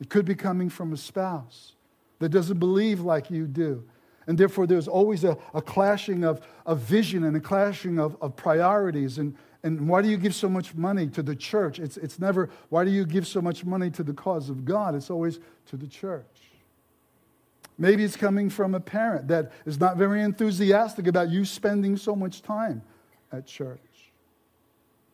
It 0.00 0.10
could 0.10 0.24
be 0.24 0.34
coming 0.34 0.68
from 0.68 0.92
a 0.92 0.96
spouse 0.96 1.74
that 2.18 2.30
doesn't 2.30 2.58
believe 2.58 3.00
like 3.00 3.30
you 3.30 3.46
do. 3.46 3.84
And 4.26 4.36
therefore, 4.36 4.66
there's 4.66 4.88
always 4.88 5.22
a, 5.22 5.38
a 5.54 5.62
clashing 5.62 6.24
of, 6.24 6.44
of 6.66 6.80
vision 6.80 7.22
and 7.22 7.36
a 7.36 7.40
clashing 7.40 8.00
of, 8.00 8.16
of 8.20 8.34
priorities. 8.34 9.18
And, 9.18 9.36
and 9.62 9.88
why 9.88 10.02
do 10.02 10.08
you 10.08 10.16
give 10.16 10.34
so 10.34 10.48
much 10.48 10.74
money 10.74 11.06
to 11.10 11.22
the 11.22 11.36
church? 11.36 11.78
It's, 11.78 11.96
it's 11.96 12.18
never, 12.18 12.50
why 12.70 12.84
do 12.84 12.90
you 12.90 13.06
give 13.06 13.24
so 13.24 13.40
much 13.40 13.64
money 13.64 13.88
to 13.90 14.02
the 14.02 14.14
cause 14.14 14.50
of 14.50 14.64
God? 14.64 14.96
It's 14.96 15.10
always 15.10 15.38
to 15.66 15.76
the 15.76 15.86
church. 15.86 16.45
Maybe 17.78 18.04
it's 18.04 18.16
coming 18.16 18.48
from 18.48 18.74
a 18.74 18.80
parent 18.80 19.28
that 19.28 19.52
is 19.66 19.78
not 19.78 19.96
very 19.96 20.22
enthusiastic 20.22 21.06
about 21.06 21.30
you 21.30 21.44
spending 21.44 21.96
so 21.96 22.16
much 22.16 22.42
time 22.42 22.82
at 23.32 23.46
church. 23.46 23.80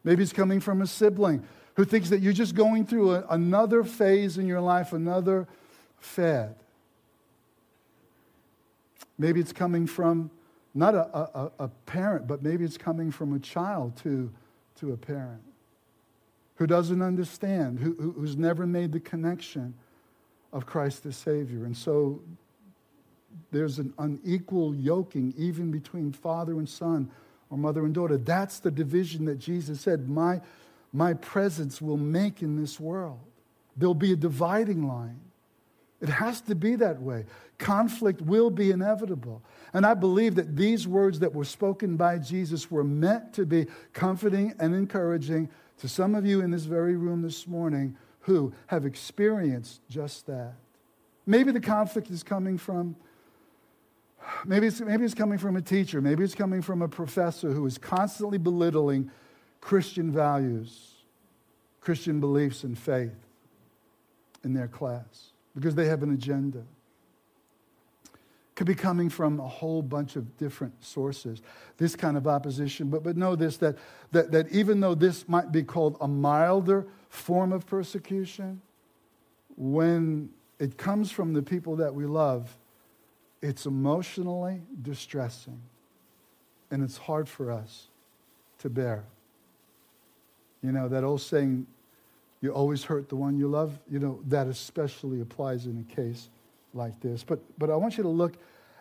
Maybe 0.05 0.23
it's 0.23 0.33
coming 0.33 0.61
from 0.61 0.83
a 0.83 0.87
sibling 0.87 1.43
who 1.75 1.85
thinks 1.85 2.11
that 2.11 2.21
you're 2.21 2.33
just 2.33 2.55
going 2.55 2.87
through 2.87 3.15
a, 3.15 3.27
another 3.31 3.83
phase 3.83 4.39
in 4.39 4.47
your 4.47 4.61
life, 4.61 4.93
another 4.93 5.49
fad. 5.99 6.55
Maybe 9.19 9.41
it's 9.41 9.53
coming 9.53 9.87
from 9.87 10.31
not 10.75 10.95
a, 10.95 11.17
a, 11.17 11.53
a, 11.61 11.69
parent, 11.87 12.27
but 12.27 12.43
maybe 12.43 12.65
it's 12.65 12.79
coming 12.79 13.11
from 13.11 13.35
a 13.35 13.39
child 13.39 13.97
to, 13.99 14.31
to 14.81 14.93
a 14.93 14.97
parent 14.97 15.43
who 16.57 16.67
doesn't 16.67 17.03
understand, 17.03 17.79
who, 17.79 18.15
who's 18.17 18.37
never 18.37 18.67
made 18.67 18.93
the 18.93 19.01
connection 19.01 19.75
of 20.53 20.67
Christ 20.67 21.05
as 21.07 21.17
Savior. 21.17 21.65
And 21.65 21.77
so 21.77 22.21
there's 23.51 23.79
an 23.79 23.93
unequal 23.99 24.75
yoking 24.75 25.35
even 25.37 25.71
between 25.71 26.13
father 26.13 26.53
and 26.53 26.69
son 26.69 27.11
or 27.51 27.59
mother 27.59 27.85
and 27.85 27.95
daughter. 27.95 28.17
That's 28.17 28.59
the 28.59 28.71
division 28.71 29.27
that 29.27 29.39
Jesus 29.39 29.81
said, 29.81 30.09
my, 30.09 30.41
my 30.93 31.15
presence 31.15 31.81
will 31.81 31.97
make 31.97 32.43
in 32.43 32.61
this 32.61 32.81
world. 32.81 33.21
There'll 33.77 33.95
be 33.95 34.13
a 34.13 34.17
dividing 34.17 34.87
line. 34.89 35.21
It 36.01 36.09
has 36.09 36.41
to 36.43 36.55
be 36.55 36.75
that 36.77 37.01
way. 37.01 37.27
Conflict 37.59 38.21
will 38.23 38.51
be 38.51 38.73
inevitable. 38.73 39.43
And 39.73 39.87
I 39.87 39.95
believe 39.95 40.35
that 40.35 40.57
these 40.57 40.89
words 40.89 41.21
that 41.21 41.33
were 41.33 41.45
spoken 41.45 41.97
by 41.97 42.19
Jesus 42.19 42.71
were 42.71 42.83
meant 42.83 43.33
to 43.35 43.47
be 43.47 43.67
comforting 43.93 44.55
and 44.59 44.75
encouraging 44.75 45.49
to 45.79 45.89
some 45.89 46.15
of 46.15 46.27
you 46.27 46.41
in 46.41 46.51
this 46.51 46.65
very 46.65 46.97
room 46.97 47.23
this 47.23 47.47
morning 47.47 47.97
who 48.21 48.53
have 48.67 48.85
experienced 48.85 49.81
just 49.89 50.27
that. 50.27 50.55
Maybe 51.25 51.53
the 51.53 51.61
conflict 51.61 52.11
is 52.11 52.23
coming 52.23 52.59
from 52.59 52.97
maybe 54.45 54.67
it's, 54.67 54.81
maybe 54.81 55.05
it's 55.05 55.15
coming 55.15 55.39
from 55.39 55.57
a 55.57 55.63
teacher, 55.63 56.01
maybe 56.01 56.25
it's 56.25 56.35
coming 56.35 56.63
from 56.63 56.83
a 56.83 56.89
professor 56.89 57.53
who 57.53 57.67
is 57.67 57.79
constantly 57.79 58.39
belittling 58.39 59.11
Christian 59.61 60.11
values, 60.11 60.97
Christian 61.81 62.21
beliefs 62.21 62.65
and 62.65 62.79
faith 62.79 63.15
in 64.45 64.55
their 64.55 64.69
class 64.69 65.33
because 65.55 65.75
they 65.75 65.87
have 65.87 66.03
an 66.03 66.13
agenda. 66.13 66.63
Could 68.55 68.67
be 68.67 68.75
coming 68.75 69.09
from 69.09 69.41
a 69.41 69.49
whole 69.49 69.81
bunch 69.81 70.17
of 70.17 70.37
different 70.37 70.85
sources, 70.85 71.41
this 71.79 71.97
kind 71.97 72.17
of 72.17 72.27
opposition. 72.27 72.89
But, 72.89 73.03
but 73.03 73.17
know 73.17 73.35
this 73.35 73.57
that, 73.59 73.77
that, 74.13 74.31
that 74.33 74.53
even 74.53 74.81
though 74.81 74.95
this 74.95 75.29
might 75.29 75.51
be 75.51 75.63
called 75.63 75.97
a 76.01 76.09
milder 76.09 76.87
form 77.09 77.53
of 77.53 77.67
persecution, 77.67 78.61
when 79.57 80.31
it 80.59 80.77
comes 80.77 81.11
from 81.11 81.33
the 81.33 81.43
people 81.43 81.77
that 81.77 81.95
we 81.95 82.05
love, 82.05 82.57
it's 83.43 83.67
emotionally 83.67 84.63
distressing. 84.81 85.61
And 86.71 86.83
it's 86.83 86.97
hard 86.97 87.29
for 87.29 87.51
us 87.51 87.89
to 88.61 88.71
bear. 88.71 89.05
You 90.63 90.73
know, 90.73 90.89
that 90.89 91.05
old 91.05 91.21
saying, 91.21 91.67
you 92.41 92.51
always 92.51 92.85
hurt 92.85 93.09
the 93.09 93.17
one 93.17 93.37
you 93.37 93.49
love. 93.49 93.79
You 93.91 93.99
know, 93.99 94.21
that 94.29 94.47
especially 94.47 95.21
applies 95.21 95.67
in 95.67 95.85
a 95.89 95.95
case 95.95 96.31
like 96.73 96.99
this. 97.01 97.25
But, 97.25 97.41
but 97.59 97.69
I 97.69 97.77
want 97.77 97.99
you 97.99 98.05
to 98.05 98.09
look 98.09 98.35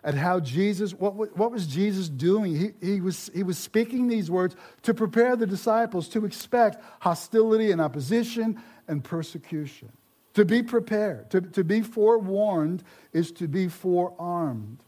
at 0.04 0.16
how 0.16 0.40
Jesus, 0.40 0.94
what, 0.94 1.16
what 1.38 1.52
was 1.52 1.68
Jesus 1.68 2.08
doing? 2.08 2.56
He, 2.56 2.72
he, 2.86 3.02
was, 3.02 3.30
he 3.34 3.44
was 3.44 3.58
speaking 3.58 4.08
these 4.08 4.32
words 4.32 4.56
to 4.84 4.94
prepare 4.94 5.36
the 5.36 5.46
disciples 5.46 6.08
to 6.10 6.26
expect 6.26 6.84
hostility 7.00 7.72
and 7.72 7.82
opposition 7.82 8.62
and 8.88 9.04
persecution. 9.04 9.92
To 10.36 10.46
be 10.46 10.64
prepared, 10.64 11.30
to, 11.32 11.42
to 11.42 11.64
be 11.64 11.82
forewarned 11.82 12.84
is 13.12 13.32
to 13.34 13.48
be 13.48 13.68
forearmed. 13.68 14.80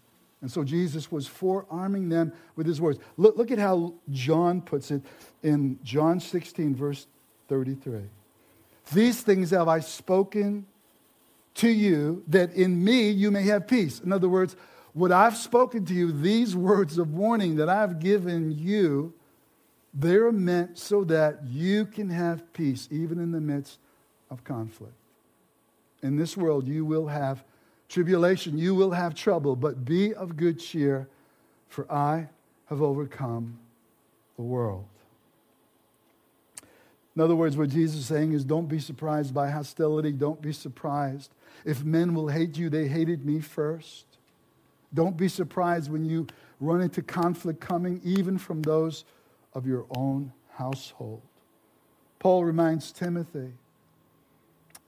And 0.41 0.51
so 0.51 0.63
Jesus 0.63 1.11
was 1.11 1.27
forearming 1.27 2.09
them 2.09 2.33
with 2.55 2.67
his 2.67 2.79
words. 2.81 2.99
Look, 3.17 3.37
look 3.37 3.51
at 3.51 3.59
how 3.59 3.93
John 4.09 4.61
puts 4.61 4.91
it 4.91 5.01
in 5.41 5.79
John 5.83 6.19
16, 6.19 6.75
verse 6.75 7.07
33. 7.47 8.01
These 8.93 9.21
things 9.21 9.51
have 9.51 9.67
I 9.67 9.79
spoken 9.79 10.65
to 11.55 11.69
you, 11.69 12.23
that 12.27 12.53
in 12.53 12.83
me 12.83 13.09
you 13.09 13.31
may 13.31 13.43
have 13.43 13.67
peace. 13.67 13.99
In 13.99 14.11
other 14.11 14.27
words, 14.27 14.55
what 14.93 15.11
I've 15.11 15.37
spoken 15.37 15.85
to 15.85 15.93
you, 15.93 16.11
these 16.11 16.55
words 16.55 16.97
of 16.97 17.13
warning 17.13 17.55
that 17.57 17.69
I've 17.69 17.99
given 17.99 18.51
you, 18.57 19.13
they're 19.93 20.31
meant 20.31 20.77
so 20.77 21.03
that 21.05 21.43
you 21.47 21.85
can 21.85 22.09
have 22.09 22.51
peace 22.53 22.87
even 22.91 23.19
in 23.19 23.31
the 23.31 23.41
midst 23.41 23.77
of 24.29 24.43
conflict. 24.43 24.93
In 26.03 26.17
this 26.17 26.37
world, 26.37 26.67
you 26.67 26.85
will 26.85 27.07
have 27.07 27.43
tribulation, 27.89 28.57
you 28.57 28.75
will 28.75 28.91
have 28.91 29.15
trouble, 29.15 29.55
but 29.55 29.85
be 29.85 30.13
of 30.13 30.35
good 30.35 30.59
cheer, 30.59 31.07
for 31.69 31.91
I 31.91 32.27
have 32.67 32.81
overcome 32.81 33.57
the 34.35 34.43
world. 34.43 34.85
In 37.15 37.21
other 37.21 37.35
words, 37.35 37.55
what 37.55 37.69
Jesus 37.69 38.01
is 38.01 38.05
saying 38.07 38.33
is 38.33 38.43
don't 38.43 38.67
be 38.67 38.79
surprised 38.79 39.33
by 39.33 39.49
hostility. 39.49 40.11
Don't 40.11 40.41
be 40.41 40.51
surprised. 40.51 41.31
If 41.63 41.83
men 41.83 42.15
will 42.15 42.27
hate 42.27 42.57
you, 42.57 42.69
they 42.69 42.87
hated 42.87 43.25
me 43.25 43.39
first. 43.39 44.05
Don't 44.93 45.15
be 45.15 45.27
surprised 45.27 45.91
when 45.91 46.05
you 46.05 46.27
run 46.59 46.81
into 46.81 47.01
conflict 47.01 47.59
coming, 47.59 48.01
even 48.03 48.37
from 48.37 48.61
those 48.61 49.05
of 49.53 49.67
your 49.67 49.85
own 49.95 50.33
household. 50.53 51.21
Paul 52.19 52.43
reminds 52.43 52.91
Timothy. 52.91 53.53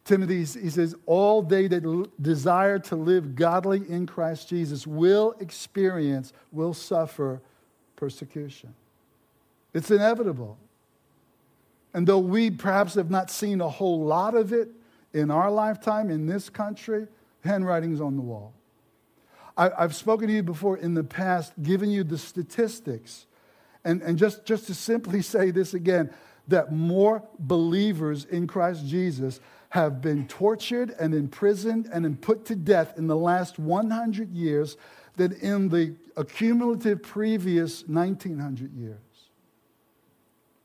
Timothy, 0.06 0.38
he 0.38 0.70
says, 0.70 0.96
all 1.08 1.42
they 1.42 1.68
that 1.68 2.10
desire 2.22 2.78
to 2.78 2.96
live 2.96 3.36
godly 3.36 3.82
in 3.90 4.06
Christ 4.06 4.48
Jesus 4.48 4.86
will 4.86 5.36
experience, 5.40 6.32
will 6.52 6.76
suffer 6.76 7.42
persecution. 7.96 8.76
It's 9.74 9.90
inevitable. 9.90 10.58
And 11.94 12.06
though 12.06 12.20
we 12.20 12.52
perhaps 12.52 12.94
have 12.94 13.10
not 13.10 13.32
seen 13.32 13.62
a 13.62 13.70
whole 13.70 14.06
lot 14.06 14.36
of 14.36 14.54
it 14.54 14.70
in 15.14 15.32
our 15.32 15.50
lifetime 15.50 16.12
in 16.12 16.28
this 16.28 16.50
country, 16.50 17.08
handwriting's 17.44 18.00
on 18.00 18.16
the 18.16 18.22
wall. 18.22 18.54
I, 19.58 19.70
have 19.80 19.96
spoken 19.96 20.28
to 20.28 20.34
you 20.34 20.44
before 20.44 20.78
in 20.78 20.94
the 20.94 21.04
past, 21.04 21.54
giving 21.64 21.90
you 21.90 22.04
the 22.04 22.18
statistics. 22.18 23.26
And, 23.84 24.02
and 24.02 24.20
just, 24.20 24.46
just 24.46 24.68
to 24.68 24.76
simply 24.76 25.22
say 25.24 25.50
this 25.50 25.74
again 25.74 26.14
that 26.48 26.72
more 26.72 27.24
believers 27.40 28.26
in 28.26 28.46
Christ 28.46 28.86
Jesus 28.86 29.40
have 29.76 30.00
been 30.00 30.26
tortured 30.26 30.96
and 31.02 31.14
imprisoned 31.14 31.90
and 31.92 32.22
put 32.22 32.46
to 32.46 32.56
death 32.56 32.98
in 32.98 33.08
the 33.08 33.16
last 33.16 33.60
100 33.60 34.32
years 34.32 34.78
than 35.18 35.34
in 35.34 35.68
the 35.68 35.94
accumulative 36.16 37.04
previous 37.04 37.86
1900 37.86 38.74
years. 38.74 38.98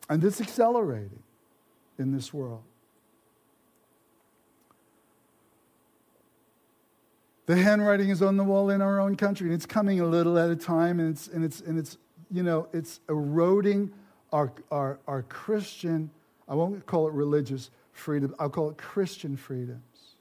And 0.09 0.23
it's 0.23 0.41
accelerating 0.41 1.25
in 1.99 2.13
this 2.13 2.33
world. 2.33 2.63
The 7.47 7.57
handwriting 7.57 8.11
is 8.11 8.23
on 8.23 8.37
the 8.37 8.45
wall 8.45 8.71
in 8.71 8.81
our 8.81 9.01
own 9.01 9.17
country, 9.17 9.49
and 9.49 9.55
it's 9.55 9.67
coming 9.67 9.99
a 9.99 10.07
little 10.07 10.39
at 10.39 10.51
a 10.51 10.57
time, 10.57 11.01
and 11.01 11.11
it's, 11.11 11.27
and 11.27 11.45
it's, 11.45 11.61
and 11.63 11.77
it's 11.81 11.99
you 12.31 12.45
know, 12.45 12.69
it's 12.73 13.01
eroding 13.09 13.91
our, 14.33 14.53
our, 14.71 15.01
our 15.09 15.23
Christian, 15.23 16.11
I 16.49 16.55
won't 16.55 16.87
call 16.87 17.09
it 17.09 17.13
religious 17.13 17.71
freedom, 18.01 18.35
I'll 18.39 18.51
call 18.51 18.71
it 18.71 18.79
Christian 18.79 19.37
freedoms. 19.37 20.17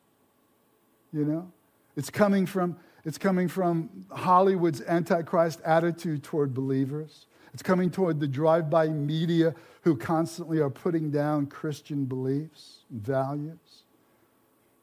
You 1.11 1.25
know? 1.25 1.51
It's 1.95 2.09
coming 2.09 2.45
from, 2.45 2.77
it's 3.03 3.17
coming 3.17 3.47
from 3.47 4.05
Hollywood's 4.11 4.81
antichrist 4.81 5.61
attitude 5.65 6.23
toward 6.23 6.53
believers. 6.53 7.25
It's 7.53 7.63
coming 7.63 7.89
toward 7.89 8.19
the 8.19 8.27
drive 8.27 8.69
by 8.69 8.89
media 8.89 9.55
who 9.81 9.97
constantly 9.97 10.59
are 10.59 10.69
putting 10.69 11.09
down 11.09 11.47
Christian 11.47 12.05
beliefs 12.05 12.79
and 12.91 13.01
values. 13.01 13.83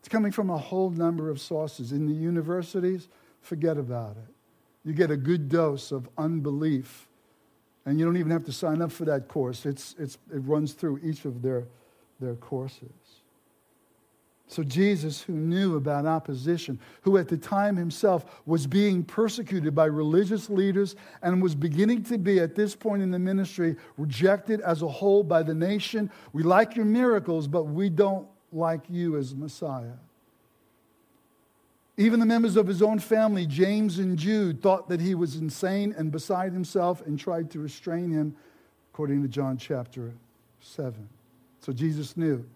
It's 0.01 0.09
coming 0.09 0.33
from 0.33 0.51
a 0.51 0.59
whole 0.59 0.91
number 0.91 1.31
of 1.31 1.41
sources. 1.41 1.93
In 1.93 2.07
the 2.07 2.15
universities, 2.15 3.09
forget 3.41 3.77
about 3.77 4.17
it. 4.17 4.35
You 4.85 4.93
get 4.93 5.11
a 5.11 5.17
good 5.17 5.49
dose 5.49 5.91
of 5.91 6.09
unbelief, 6.17 7.09
and 7.85 7.99
you 7.99 8.05
don't 8.05 8.17
even 8.17 8.31
have 8.31 8.45
to 8.45 8.53
sign 8.53 8.83
up 8.83 8.93
for 8.93 9.05
that 9.07 9.27
course. 9.27 9.67
It's, 9.67 9.95
it's, 9.99 10.19
it 10.33 10.39
runs 10.39 10.75
through 10.75 11.01
each 11.03 11.25
of 11.25 11.43
their, 11.43 11.67
their 12.21 12.35
courses. 12.35 13.23
So, 14.49 14.63
Jesus, 14.63 15.21
who 15.21 15.33
knew 15.33 15.77
about 15.77 16.07
opposition, 16.07 16.79
who 17.03 17.19
at 17.19 17.27
the 17.27 17.37
time 17.37 17.75
himself 17.75 18.43
was 18.47 18.65
being 18.67 19.03
persecuted 19.03 19.75
by 19.75 19.87
religious 19.87 20.49
leaders 20.49 20.95
and 21.23 21.43
was 21.43 21.57
beginning 21.57 22.05
to 22.05 22.19
be, 22.19 22.39
at 22.39 22.55
this 22.55 22.77
point 22.77 23.03
in 23.03 23.11
the 23.11 23.19
ministry, 23.19 23.75
rejected 23.97 24.61
as 24.61 24.83
a 24.83 24.89
whole 24.89 25.25
by 25.25 25.43
the 25.43 25.55
nation. 25.55 26.11
We 26.33 26.45
like 26.45 26.77
your 26.77 26.85
miracles, 26.85 27.49
but 27.49 27.65
we 27.65 27.91
don't 27.91 28.29
like 28.53 28.83
you 28.89 29.17
as 29.17 29.35
Messiah. 29.35 29.95
Even 31.97 32.21
the 32.21 32.27
members 32.27 32.57
of 32.57 32.69
his 32.69 32.83
own 32.83 33.01
family, 33.01 33.47
James 33.47 33.99
and 33.99 34.17
Jude, 34.17 34.63
thought 34.63 34.89
that 34.91 35.01
he 35.01 35.17
was 35.17 35.35
insane 35.35 35.93
and 35.97 36.13
beside 36.13 36.53
himself 36.53 37.05
and 37.05 37.19
tried 37.19 37.51
to 37.51 37.59
restrain 37.59 38.13
him, 38.13 38.37
according 38.93 39.23
to 39.23 39.29
John 39.29 39.57
chapter 39.57 40.15
7. 40.61 41.09
So, 41.67 41.73
Jesus 41.73 42.17
knew 42.17 42.47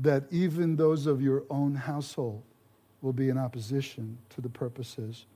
that 0.00 0.24
even 0.30 0.74
those 0.74 1.06
of 1.06 1.20
your 1.20 1.44
own 1.50 1.74
household 1.74 2.42
will 3.02 3.12
be 3.12 3.28
in 3.28 3.36
opposition 3.36 4.16
to 4.30 4.40
the 4.40 4.48
purposes 4.48 5.26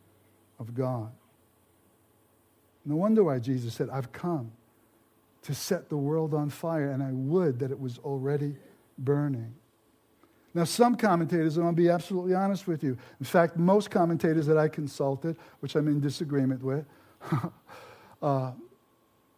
of 0.59 0.75
God. 0.75 1.13
No 2.87 2.97
wonder 2.97 3.23
why 3.23 3.39
Jesus 3.39 3.75
said, 3.75 3.91
I've 3.91 4.13
come 4.13 4.51
to 5.43 5.55
set 5.55 5.91
the 5.91 5.97
world 5.99 6.33
on 6.33 6.49
fire, 6.49 6.91
and 6.91 7.03
I 7.03 7.13
would 7.13 7.59
that 7.59 7.71
it 7.71 7.79
was 7.79 7.99
already 7.99 8.57
burning. 8.97 9.55
Now, 10.55 10.65
some 10.65 10.97
commentators, 10.97 11.59
and 11.59 11.67
I'll 11.67 11.73
be 11.73 11.91
absolutely 11.91 12.33
honest 12.33 12.67
with 12.67 12.83
you, 12.83 12.97
in 13.21 13.27
fact, 13.27 13.59
most 13.59 13.91
commentators 13.91 14.47
that 14.47 14.57
I 14.57 14.69
consulted, 14.69 15.37
which 15.61 15.75
I'm 15.75 15.87
in 15.87 16.01
disagreement 16.01 16.63
with, 16.63 16.87
uh, 18.23 18.53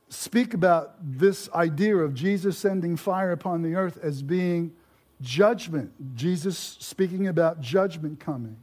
speak 0.09 0.55
about 0.55 0.95
this 1.01 1.51
idea 1.53 1.97
of 1.97 2.15
Jesus 2.15 2.59
sending 2.59 2.97
fire 2.97 3.33
upon 3.33 3.63
the 3.63 3.75
earth 3.75 3.99
as 4.03 4.23
being 4.23 4.73
judgment. 5.21 5.93
Jesus 6.15 6.59
speaking 6.59 7.29
about 7.29 7.61
judgment 7.61 8.21
coming. 8.21 8.57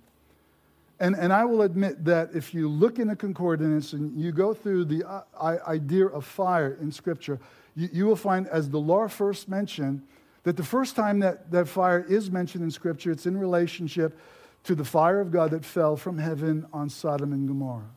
And, 1.00 1.16
and 1.16 1.34
I 1.34 1.44
will 1.44 1.62
admit 1.62 2.06
that 2.06 2.30
if 2.34 2.54
you 2.54 2.70
look 2.70 3.00
in 3.00 3.10
the 3.10 3.16
concordance 3.16 3.94
and 3.94 4.20
you 4.20 4.32
go 4.32 4.54
through 4.54 4.86
the 4.86 5.04
uh, 5.08 5.24
idea 5.68 6.08
of 6.08 6.26
fire 6.26 6.78
in 6.80 6.92
Scripture, 6.92 7.40
you, 7.76 7.90
you 7.92 8.06
will 8.06 8.16
find, 8.16 8.48
as 8.48 8.70
the 8.70 8.80
law 8.80 9.08
first 9.08 9.50
mentioned, 9.50 10.02
that 10.44 10.56
the 10.56 10.64
first 10.64 10.96
time 10.96 11.20
that, 11.20 11.52
that 11.52 11.68
fire 11.68 12.06
is 12.08 12.32
mentioned 12.32 12.64
in 12.64 12.72
Scripture, 12.72 13.12
it's 13.12 13.26
in 13.26 13.38
relationship 13.38 14.18
to 14.64 14.74
the 14.74 14.86
fire 14.86 15.20
of 15.20 15.32
God 15.32 15.52
that 15.52 15.66
fell 15.66 15.98
from 15.98 16.18
heaven 16.18 16.66
on 16.72 16.90
Sodom 16.90 17.34
and 17.34 17.48
Gomorrah. 17.48 17.92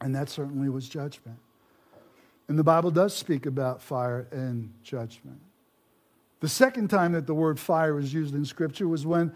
And 0.00 0.14
that 0.14 0.28
certainly 0.28 0.68
was 0.68 0.88
judgment. 0.88 1.38
And 2.48 2.58
the 2.58 2.64
Bible 2.64 2.90
does 2.90 3.14
speak 3.14 3.46
about 3.46 3.82
fire 3.82 4.26
and 4.32 4.72
judgment. 4.82 5.40
The 6.40 6.48
second 6.48 6.88
time 6.88 7.12
that 7.12 7.26
the 7.26 7.34
word 7.34 7.60
fire 7.60 7.94
was 7.94 8.14
used 8.14 8.34
in 8.34 8.44
Scripture 8.44 8.88
was 8.88 9.04
when 9.04 9.32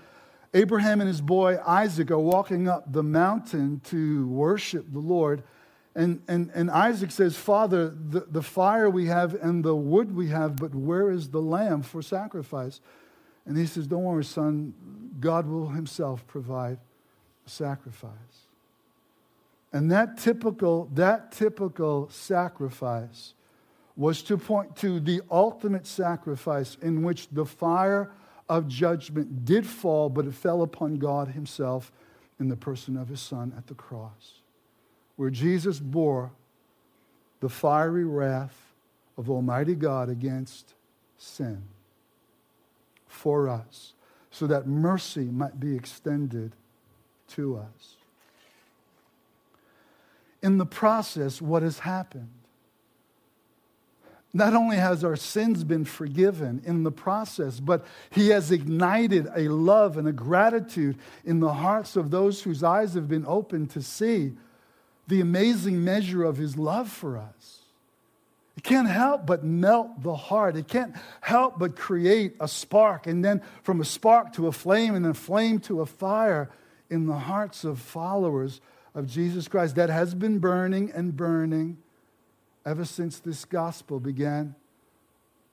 Abraham 0.55 1.01
and 1.01 1.09
his 1.09 1.21
boy 1.21 1.59
Isaac 1.67 2.11
are 2.11 2.19
walking 2.19 2.69
up 2.69 2.91
the 2.93 3.03
mountain 3.03 3.81
to 3.85 4.27
worship 4.29 4.87
the 4.93 4.99
Lord. 4.99 5.43
And, 5.95 6.23
and, 6.27 6.51
and 6.55 6.71
Isaac 6.71 7.11
says, 7.11 7.37
Father, 7.37 7.89
the, 7.89 8.21
the 8.21 8.43
fire 8.43 8.89
we 8.89 9.07
have 9.07 9.35
and 9.35 9.63
the 9.65 9.75
wood 9.75 10.15
we 10.15 10.29
have, 10.29 10.57
but 10.57 10.75
where 10.75 11.11
is 11.11 11.29
the 11.29 11.43
lamb 11.43 11.83
for 11.83 12.01
sacrifice? 12.01 12.81
And 13.45 13.59
he 13.59 13.67
says, 13.67 13.87
Don't 13.87 14.05
worry, 14.05 14.25
son, 14.25 14.73
God 15.21 15.47
will 15.47 15.69
himself 15.69 16.27
provide 16.27 16.79
a 17.47 17.51
sacrifice. 17.51 18.11
And 19.73 19.91
that 19.91 20.19
typical, 20.19 20.91
that 20.95 21.33
typical 21.33 22.09
sacrifice 22.11 23.35
was 23.97 24.23
to 24.23 24.37
point 24.37 24.77
to 24.77 25.01
the 25.01 25.23
ultimate 25.31 25.87
sacrifice 25.87 26.77
in 26.83 27.03
which 27.03 27.29
the 27.31 27.45
fire 27.45 28.11
of 28.49 28.69
judgment 28.69 29.45
did 29.45 29.67
fall, 29.67 30.09
but 30.11 30.27
it 30.27 30.35
fell 30.35 30.63
upon 30.63 30.97
God 30.97 31.29
Himself 31.29 31.93
in 32.39 32.49
the 32.49 32.57
person 32.57 32.97
of 32.97 33.09
His 33.09 33.21
Son 33.21 33.53
at 33.57 33.67
the 33.67 33.75
cross, 33.75 34.41
where 35.17 35.31
Jesus 35.31 35.79
bore 35.79 36.33
the 37.41 37.49
fiery 37.49 38.05
wrath 38.05 38.75
of 39.17 39.31
Almighty 39.31 39.75
God 39.75 40.09
against 40.09 40.75
sin 41.17 41.63
for 43.07 43.49
us, 43.49 43.95
so 44.31 44.47
that 44.47 44.67
mercy 44.67 45.25
might 45.25 45.61
be 45.61 45.77
extended 45.77 46.53
to 47.29 47.57
us. 47.57 47.97
In 50.43 50.59
the 50.59 50.67
process, 50.67 51.41
what 51.41 51.63
has 51.63 51.81
happened? 51.81 52.31
Not 54.35 54.55
only 54.55 54.77
has 54.77 55.05
our 55.05 55.17
sins 55.17 55.63
been 55.63 55.85
forgiven 55.85 56.63
in 56.65 56.85
the 56.85 56.91
process, 56.91 57.61
but 57.61 57.85
He 58.11 58.31
has 58.31 58.51
ignited 58.51 59.29
a 59.37 59.49
love 59.49 59.99
and 59.99 60.09
a 60.09 60.13
gratitude 60.13 60.97
in 61.25 61.41
the 61.41 61.53
hearts 61.53 61.97
of 61.97 62.11
those 62.11 62.43
whose 62.43 62.65
eyes 62.65 62.95
have 62.95 63.09
been 63.09 63.27
opened 63.27 63.71
to 63.71 63.83
see 63.83 64.33
the 65.07 65.21
amazing 65.21 65.85
measure 65.85 66.25
of 66.25 66.39
His 66.39 66.57
love 66.57 66.91
for 66.91 67.19
us. 67.19 67.61
It 68.57 68.65
can't 68.65 68.89
help 68.89 69.27
but 69.27 69.45
melt 69.45 70.03
the 70.03 70.15
heart. 70.15 70.57
It 70.57 70.69
can't 70.69 70.95
help 71.21 71.59
but 71.59 71.77
create 71.77 72.35
a 72.41 72.49
spark, 72.49 73.07
and 73.07 73.25
then 73.25 73.43
from 73.63 73.81
a 73.81 73.85
spark 73.85 74.33
to 74.35 74.47
a 74.47 74.53
flame, 74.53 74.95
and 74.95 75.05
then 75.05 75.15
flame 75.15 75.59
to 75.61 75.83
a 75.83 75.87
fire 75.87 76.51
in 76.89 77.07
the 77.07 77.19
hearts 77.19 77.65
of 77.65 77.79
followers 77.79 78.61
of 78.95 79.07
Jesus 79.07 79.49
Christ 79.49 79.77
that 79.77 79.91
has 79.91 80.15
been 80.15 80.39
burning 80.39 80.91
and 80.93 81.17
burning 81.17 81.79
ever 82.65 82.85
since 82.85 83.19
this 83.19 83.45
gospel 83.45 83.99
began 83.99 84.55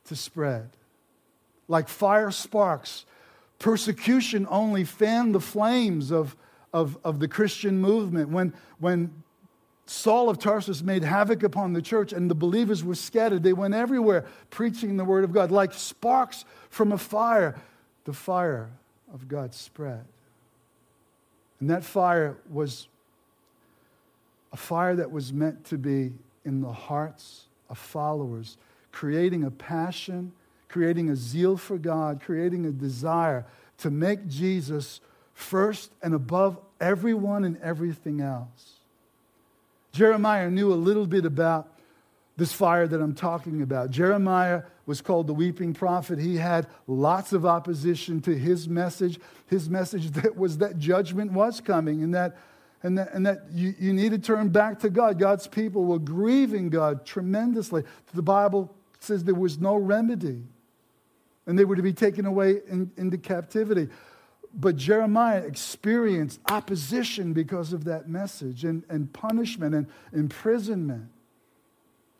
to 0.06 0.16
spread. 0.16 0.70
Like 1.68 1.88
fire 1.88 2.32
sparks, 2.32 3.06
persecution 3.60 4.48
only 4.50 4.84
fanned 4.84 5.34
the 5.34 5.40
flames 5.40 6.12
of, 6.12 6.36
of, 6.74 6.98
of 7.04 7.20
the 7.20 7.28
Christian 7.28 7.80
movement. 7.80 8.30
When, 8.30 8.54
when 8.80 9.24
Saul 9.86 10.30
of 10.30 10.38
Tarsus 10.38 10.84
made 10.84 11.04
havoc 11.04 11.44
upon 11.44 11.74
the 11.74 11.82
church 11.82 12.12
and 12.12 12.30
the 12.30 12.36
believers 12.36 12.84
were 12.84 12.96
scattered, 12.96 13.44
they 13.44 13.54
went 13.54 13.74
everywhere 13.74 14.26
preaching 14.50 14.98
the 14.98 15.06
word 15.06 15.24
of 15.24 15.32
God. 15.32 15.50
Like 15.50 15.74
sparks 15.74 16.44
from 16.70 16.92
a 16.92 16.98
fire, 16.98 17.56
the 18.04 18.14
fire 18.14 18.70
of 19.14 19.28
God 19.28 19.54
spread. 19.54 20.06
And 21.60 21.70
that 21.70 21.84
fire 21.84 22.38
was 22.50 22.88
a 24.52 24.58
fire 24.58 24.96
that 24.96 25.12
was 25.12 25.32
meant 25.32 25.66
to 25.66 25.78
be 25.78 26.14
in 26.46 26.62
the 26.62 26.72
hearts 26.72 27.46
of 27.70 27.78
followers, 27.78 28.58
creating 28.92 29.44
a 29.44 29.52
passion, 29.52 30.32
creating 30.68 31.10
a 31.10 31.16
zeal 31.16 31.58
for 31.58 31.78
God, 31.78 32.22
creating 32.24 32.66
a 32.66 32.72
desire 32.72 33.46
to 33.80 33.90
make 33.90 34.28
Jesus 34.28 35.02
first 35.34 35.92
and 36.02 36.14
above 36.14 36.60
everyone 36.80 37.44
and 37.44 37.58
everything 37.62 38.22
else. 38.22 38.80
Jeremiah 39.92 40.50
knew 40.50 40.72
a 40.72 40.76
little 40.76 41.08
bit 41.08 41.26
about 41.26 41.76
this 42.38 42.54
fire 42.54 42.88
that 42.88 43.02
I'm 43.02 43.16
talking 43.16 43.62
about. 43.62 43.92
Jeremiah 43.92 44.64
was 44.86 45.02
called 45.02 45.28
the 45.28 45.34
weeping 45.34 45.74
prophet. 45.74 46.20
He 46.20 46.38
had 46.38 46.68
lots 46.88 47.34
of 47.34 47.46
opposition 47.46 48.22
to 48.22 48.36
his 48.36 48.68
message. 48.68 49.20
His 49.48 49.70
message 49.70 50.12
that 50.12 50.38
was 50.38 50.60
that 50.60 50.80
judgment 50.80 51.32
was 51.32 51.62
coming 51.62 52.02
and 52.02 52.14
that 52.16 52.38
and 52.84 52.98
that, 52.98 53.14
and 53.14 53.26
that 53.26 53.44
you, 53.52 53.74
you 53.78 53.94
need 53.94 54.12
to 54.12 54.20
turn 54.20 54.50
back 54.50 54.80
to 54.80 54.90
God. 54.90 55.20
God's 55.20 55.48
people 55.48 55.86
were 55.86 56.00
grieving 56.00 56.70
God 56.70 57.06
tremendously. 57.06 57.84
The 58.14 58.22
Bible 58.22 58.74
says 59.00 59.24
there 59.24 59.36
was 59.36 59.60
no 59.60 59.76
remedy, 59.76 60.44
and 61.46 61.58
they 61.58 61.66
were 61.66 61.76
to 61.76 61.82
be 61.82 61.94
taken 61.94 62.26
away 62.26 62.62
in, 62.70 62.92
into 62.98 63.18
captivity. 63.18 63.90
But 64.54 64.78
Jeremiah 64.78 65.42
experienced 65.42 66.40
opposition 66.50 67.34
because 67.34 67.74
of 67.74 67.84
that 67.84 68.10
message 68.10 68.64
and, 68.64 68.84
and 68.90 69.12
punishment 69.14 69.76
and 69.76 69.88
imprisonment. 70.14 71.10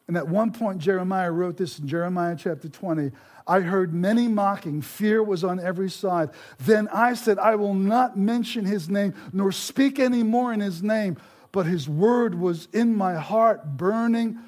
And 0.10 0.18
at 0.18 0.28
one 0.28 0.52
point, 0.52 0.80
Jeremiah 0.80 1.32
wrote 1.32 1.56
this 1.56 1.78
in 1.78 1.88
Jeremiah 1.88 2.36
chapter 2.36 2.68
20 2.68 3.12
I 3.46 3.60
heard 3.60 3.94
many 3.94 4.28
mocking. 4.28 4.82
Fear 4.82 5.22
was 5.22 5.44
on 5.44 5.60
every 5.60 5.92
side. 5.92 6.32
Then 6.58 6.88
I 6.88 7.14
said, 7.14 7.38
I 7.38 7.54
will 7.54 7.76
not 7.76 8.18
mention 8.18 8.66
his 8.66 8.90
name, 8.90 9.14
nor 9.34 9.52
speak 9.52 10.00
any 10.00 10.24
more 10.24 10.52
in 10.52 10.62
his 10.62 10.82
name. 10.82 11.18
But 11.52 11.68
his 11.68 11.88
word 11.88 12.34
was 12.34 12.68
in 12.74 12.96
my 12.96 13.18
heart, 13.18 13.78
burning 13.78 14.40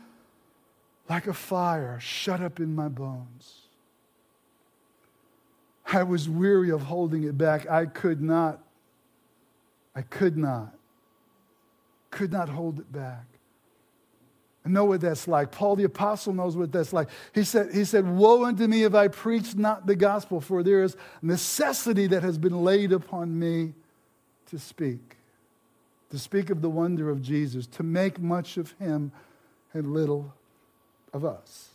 like 1.07 1.27
a 1.27 1.33
fire 1.33 1.99
shut 1.99 2.41
up 2.41 2.59
in 2.59 2.73
my 2.73 2.87
bones. 2.87 3.61
I 5.85 6.01
was 6.01 6.27
weary 6.27 6.71
of 6.71 6.81
holding 6.81 7.21
it 7.23 7.37
back. 7.37 7.69
I 7.69 7.85
could 7.85 8.19
not, 8.19 8.63
I 9.95 10.01
could 10.01 10.37
not, 10.37 10.73
could 12.09 12.31
not 12.31 12.49
hold 12.49 12.79
it 12.79 12.91
back. 12.91 13.30
I 14.65 14.69
know 14.69 14.85
what 14.85 15.01
that's 15.01 15.27
like. 15.27 15.51
Paul 15.51 15.75
the 15.75 15.85
apostle 15.85 16.33
knows 16.33 16.55
what 16.55 16.71
that's 16.71 16.93
like. 16.93 17.09
He 17.33 17.43
said, 17.43 17.73
he 17.73 17.83
said, 17.83 18.07
Woe 18.07 18.45
unto 18.45 18.67
me 18.67 18.83
if 18.83 18.93
I 18.93 19.07
preach 19.07 19.55
not 19.55 19.87
the 19.87 19.95
gospel, 19.95 20.39
for 20.39 20.61
there 20.61 20.83
is 20.83 20.95
necessity 21.21 22.07
that 22.07 22.21
has 22.21 22.37
been 22.37 22.63
laid 22.63 22.91
upon 22.91 23.37
me 23.37 23.73
to 24.47 24.59
speak. 24.59 25.17
To 26.11 26.19
speak 26.19 26.49
of 26.49 26.61
the 26.61 26.69
wonder 26.69 27.09
of 27.09 27.21
Jesus, 27.21 27.65
to 27.67 27.83
make 27.83 28.19
much 28.19 28.57
of 28.57 28.71
him 28.73 29.11
and 29.73 29.93
little 29.93 30.33
of 31.13 31.25
us. 31.25 31.69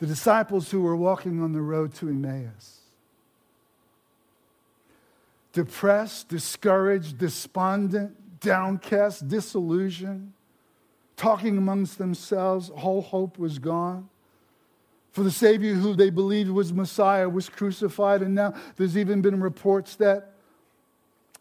The 0.00 0.06
disciples 0.06 0.70
who 0.70 0.82
were 0.82 0.96
walking 0.96 1.40
on 1.40 1.52
the 1.52 1.60
road 1.60 1.94
to 1.94 2.08
Emmaus, 2.08 2.80
depressed, 5.52 6.28
discouraged, 6.28 7.16
despondent, 7.16 8.16
downcast, 8.44 9.26
disillusioned, 9.28 10.32
talking 11.16 11.56
amongst 11.56 11.98
themselves. 11.98 12.70
All 12.70 13.02
hope 13.02 13.38
was 13.38 13.58
gone. 13.58 14.08
For 15.12 15.22
the 15.22 15.30
Savior 15.30 15.74
who 15.74 15.94
they 15.94 16.10
believed 16.10 16.50
was 16.50 16.72
Messiah 16.72 17.28
was 17.28 17.48
crucified, 17.48 18.20
and 18.20 18.34
now 18.34 18.54
there's 18.76 18.98
even 18.98 19.22
been 19.22 19.40
reports 19.40 19.96
that 19.96 20.32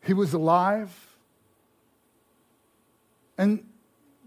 he 0.04 0.14
was 0.14 0.34
alive. 0.34 0.92
And 3.38 3.66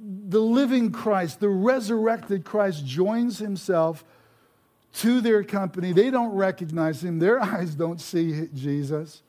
the 0.01 0.41
living 0.41 0.91
Christ, 0.91 1.41
the 1.41 1.49
resurrected 1.49 2.45
Christ, 2.45 2.85
joins 2.85 3.39
himself 3.39 4.05
to 4.95 5.21
their 5.21 5.45
company. 5.45 5.93
They 5.93 6.11
don't 6.11 6.35
recognize 6.35 7.05
him, 7.05 7.19
their 7.19 7.41
eyes 7.43 7.75
don't 7.75 8.01
see 8.01 8.49
Jesus. 8.55 9.23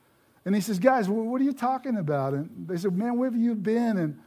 And 0.48 0.54
he 0.54 0.62
says, 0.62 0.78
Guys, 0.78 1.10
what 1.10 1.42
are 1.42 1.44
you 1.44 1.52
talking 1.52 1.98
about? 1.98 2.32
And 2.32 2.48
they 2.66 2.78
said, 2.78 2.96
Man, 2.96 3.18
where 3.18 3.30
have 3.30 3.38
you 3.38 3.54
been? 3.54 3.98
And, 3.98 4.18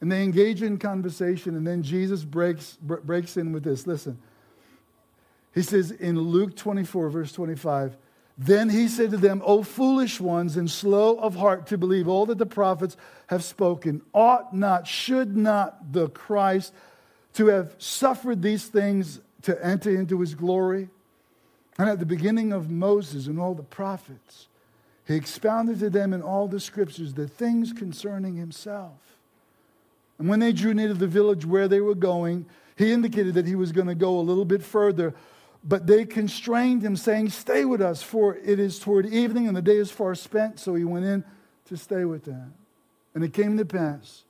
and 0.00 0.10
they 0.10 0.24
engage 0.24 0.60
in 0.60 0.76
conversation. 0.76 1.54
And 1.54 1.64
then 1.64 1.84
Jesus 1.84 2.24
breaks, 2.24 2.76
breaks 2.82 3.36
in 3.36 3.52
with 3.52 3.62
this. 3.62 3.86
Listen. 3.86 4.18
He 5.54 5.62
says 5.62 5.92
in 5.92 6.18
Luke 6.18 6.56
24, 6.56 7.10
verse 7.10 7.30
25, 7.30 7.96
Then 8.36 8.68
he 8.68 8.88
said 8.88 9.12
to 9.12 9.18
them, 9.18 9.40
O 9.44 9.62
foolish 9.62 10.20
ones 10.20 10.56
and 10.56 10.68
slow 10.68 11.14
of 11.14 11.36
heart 11.36 11.68
to 11.68 11.78
believe 11.78 12.08
all 12.08 12.26
that 12.26 12.38
the 12.38 12.44
prophets 12.44 12.96
have 13.28 13.44
spoken, 13.44 14.02
ought 14.12 14.52
not, 14.52 14.84
should 14.84 15.36
not 15.36 15.92
the 15.92 16.08
Christ 16.08 16.74
to 17.34 17.46
have 17.46 17.76
suffered 17.78 18.42
these 18.42 18.66
things 18.66 19.20
to 19.42 19.64
enter 19.64 19.94
into 19.94 20.18
his 20.18 20.34
glory? 20.34 20.88
And 21.78 21.88
at 21.88 22.00
the 22.00 22.04
beginning 22.04 22.52
of 22.52 22.68
Moses 22.68 23.28
and 23.28 23.38
all 23.38 23.54
the 23.54 23.62
prophets, 23.62 24.48
he 25.08 25.14
expounded 25.14 25.78
to 25.78 25.88
them 25.88 26.12
in 26.12 26.20
all 26.20 26.46
the 26.46 26.60
scriptures 26.60 27.14
the 27.14 27.26
things 27.26 27.72
concerning 27.72 28.36
himself. 28.36 29.00
And 30.18 30.28
when 30.28 30.38
they 30.38 30.52
drew 30.52 30.74
near 30.74 30.88
to 30.88 30.94
the 30.94 31.06
village 31.06 31.46
where 31.46 31.66
they 31.66 31.80
were 31.80 31.94
going, 31.94 32.44
he 32.76 32.92
indicated 32.92 33.32
that 33.34 33.46
he 33.46 33.54
was 33.54 33.72
going 33.72 33.86
to 33.86 33.94
go 33.94 34.18
a 34.18 34.20
little 34.20 34.44
bit 34.44 34.62
further. 34.62 35.14
But 35.64 35.86
they 35.86 36.04
constrained 36.04 36.82
him, 36.82 36.94
saying, 36.94 37.30
Stay 37.30 37.64
with 37.64 37.80
us, 37.80 38.02
for 38.02 38.36
it 38.36 38.60
is 38.60 38.78
toward 38.78 39.06
evening, 39.06 39.48
and 39.48 39.56
the 39.56 39.62
day 39.62 39.76
is 39.76 39.90
far 39.90 40.14
spent. 40.14 40.60
So 40.60 40.74
he 40.74 40.84
went 40.84 41.06
in 41.06 41.24
to 41.68 41.76
stay 41.78 42.04
with 42.04 42.24
them. 42.24 42.52
And 43.14 43.24
it 43.24 43.32
came 43.32 43.56
to 43.56 43.64
pass 43.64 44.24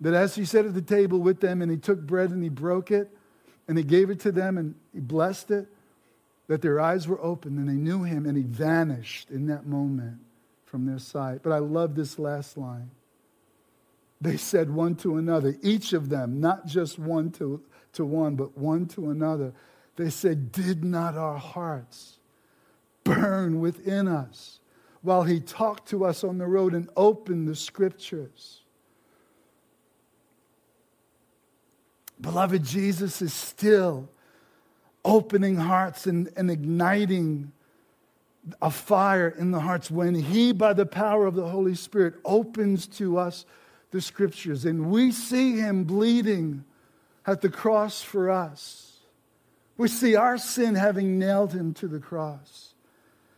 that 0.00 0.14
as 0.14 0.34
he 0.34 0.46
sat 0.46 0.64
at 0.64 0.72
the 0.72 0.80
table 0.80 1.18
with 1.18 1.40
them, 1.40 1.60
and 1.60 1.70
he 1.70 1.76
took 1.76 2.00
bread 2.00 2.30
and 2.30 2.42
he 2.42 2.48
broke 2.48 2.90
it, 2.90 3.10
and 3.68 3.76
he 3.76 3.84
gave 3.84 4.08
it 4.08 4.18
to 4.20 4.32
them, 4.32 4.56
and 4.56 4.74
he 4.94 5.00
blessed 5.00 5.50
it, 5.50 5.68
that 6.52 6.60
their 6.60 6.78
eyes 6.78 7.08
were 7.08 7.18
opened, 7.22 7.56
and 7.56 7.66
they 7.66 7.72
knew 7.72 8.02
him, 8.02 8.26
and 8.26 8.36
he 8.36 8.42
vanished 8.42 9.30
in 9.30 9.46
that 9.46 9.64
moment 9.64 10.18
from 10.66 10.84
their 10.84 10.98
sight. 10.98 11.42
But 11.42 11.54
I 11.54 11.60
love 11.60 11.94
this 11.94 12.18
last 12.18 12.58
line. 12.58 12.90
They 14.20 14.36
said 14.36 14.68
one 14.68 14.94
to 14.96 15.16
another, 15.16 15.56
each 15.62 15.94
of 15.94 16.10
them, 16.10 16.40
not 16.40 16.66
just 16.66 16.98
one 16.98 17.30
to, 17.30 17.62
to 17.94 18.04
one, 18.04 18.36
but 18.36 18.58
one 18.58 18.84
to 18.88 19.08
another. 19.08 19.54
They 19.96 20.10
said, 20.10 20.52
Did 20.52 20.84
not 20.84 21.16
our 21.16 21.38
hearts 21.38 22.18
burn 23.02 23.58
within 23.58 24.06
us 24.06 24.60
while 25.00 25.22
he 25.22 25.40
talked 25.40 25.88
to 25.88 26.04
us 26.04 26.22
on 26.22 26.36
the 26.36 26.46
road 26.46 26.74
and 26.74 26.90
opened 26.98 27.48
the 27.48 27.56
scriptures? 27.56 28.60
Beloved, 32.20 32.62
Jesus 32.62 33.22
is 33.22 33.32
still 33.32 34.10
opening 35.04 35.56
hearts 35.56 36.06
and, 36.06 36.30
and 36.36 36.50
igniting 36.50 37.52
a 38.60 38.70
fire 38.70 39.28
in 39.28 39.50
the 39.50 39.60
hearts 39.60 39.90
when 39.90 40.14
he, 40.14 40.52
by 40.52 40.72
the 40.72 40.86
power 40.86 41.26
of 41.26 41.34
the 41.34 41.48
Holy 41.48 41.74
Spirit, 41.74 42.14
opens 42.24 42.86
to 42.86 43.18
us 43.18 43.44
the 43.90 44.00
scriptures 44.00 44.64
and 44.64 44.90
we 44.90 45.12
see 45.12 45.58
him 45.58 45.84
bleeding 45.84 46.64
at 47.26 47.40
the 47.40 47.48
cross 47.48 48.02
for 48.02 48.30
us. 48.30 49.00
We 49.76 49.88
see 49.88 50.16
our 50.16 50.38
sin 50.38 50.74
having 50.74 51.18
nailed 51.18 51.52
him 51.52 51.74
to 51.74 51.88
the 51.88 51.98
cross. 51.98 52.74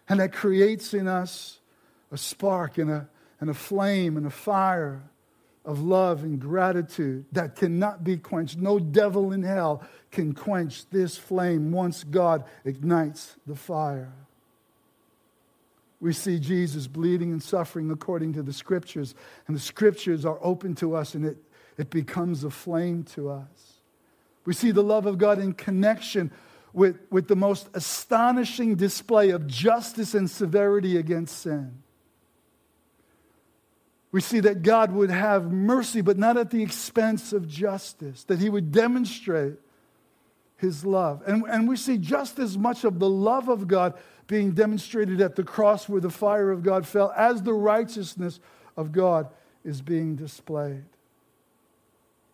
And 0.09 0.20
that 0.20 0.33
creates 0.33 0.92
in 0.94 1.09
us 1.09 1.61
a 2.12 2.16
spark 2.16 2.79
and 2.79 2.90
a, 2.90 3.09
and 3.40 3.50
a 3.50 3.55
flame 3.55 4.16
and 4.16 4.27
a 4.27 4.31
fire 4.31 5.03
of 5.64 5.83
love 5.83 6.22
and 6.22 6.38
gratitude 6.38 7.24
that 7.33 7.57
cannot 7.57 8.05
be 8.05 8.16
quenched. 8.16 8.59
No 8.59 8.79
devil 8.79 9.33
in 9.33 9.42
hell 9.42 9.83
can 10.11 10.35
quench 10.35 10.88
this 10.90 11.16
flame 11.16 11.72
once 11.72 12.05
God 12.05 12.44
ignites 12.64 13.37
the 13.46 13.57
fire. 13.57 14.12
We 16.00 16.12
see 16.12 16.38
Jesus 16.38 16.87
bleeding 16.87 17.33
and 17.33 17.42
suffering 17.42 17.90
according 17.90 18.35
to 18.35 18.42
the 18.42 18.53
scriptures, 18.53 19.14
and 19.46 19.57
the 19.57 19.61
scriptures 19.61 20.27
are 20.27 20.38
open 20.42 20.74
to 20.77 20.94
us, 20.94 21.14
and 21.14 21.24
it, 21.24 21.38
it 21.79 21.88
becomes 21.88 22.44
a 22.44 22.50
flame 22.50 23.05
to 23.14 23.31
us. 23.31 23.81
We 24.44 24.53
see 24.53 24.70
the 24.70 24.83
love 24.83 25.07
of 25.07 25.16
God 25.16 25.38
in 25.38 25.55
connection 25.55 26.31
with, 26.74 26.98
with 27.11 27.29
the 27.29 27.37
most 27.37 27.70
astonishing 27.72 28.74
display 28.74 29.31
of 29.31 29.46
justice 29.46 30.12
and 30.14 30.31
severity 30.31 30.98
against 30.98 31.38
sin. 31.38 31.84
We 34.14 34.20
see 34.20 34.38
that 34.38 34.62
God 34.62 34.92
would 34.92 35.11
have 35.11 35.50
mercy, 35.50 36.00
but 36.00 36.16
not 36.16 36.37
at 36.37 36.53
the 36.53 36.62
expense 36.62 37.33
of 37.33 37.48
justice, 37.48 38.22
that 38.22 38.38
He 38.38 38.48
would 38.48 38.70
demonstrate 38.70 39.55
His 40.57 40.85
love. 40.85 41.24
And, 41.27 41.42
and 41.48 41.68
we 41.68 41.74
see 41.74 41.98
just 41.98 42.38
as 42.38 42.57
much 42.57 42.85
of 42.85 43.00
the 43.00 43.11
love 43.11 43.48
of 43.48 43.66
God 43.66 43.94
being 44.29 44.53
demonstrated 44.53 45.20
at 45.20 45.35
the 45.35 45.42
cross 45.42 45.88
where 45.88 46.00
the 46.00 46.11
fire 46.11 46.53
of 46.53 46.62
God 46.62 46.87
fell 46.87 47.12
as 47.16 47.42
the 47.42 47.55
righteousness 47.55 48.38
of 48.77 48.92
God 48.92 49.31
is 49.64 49.83
being 49.83 50.14
displayed. 50.14 50.85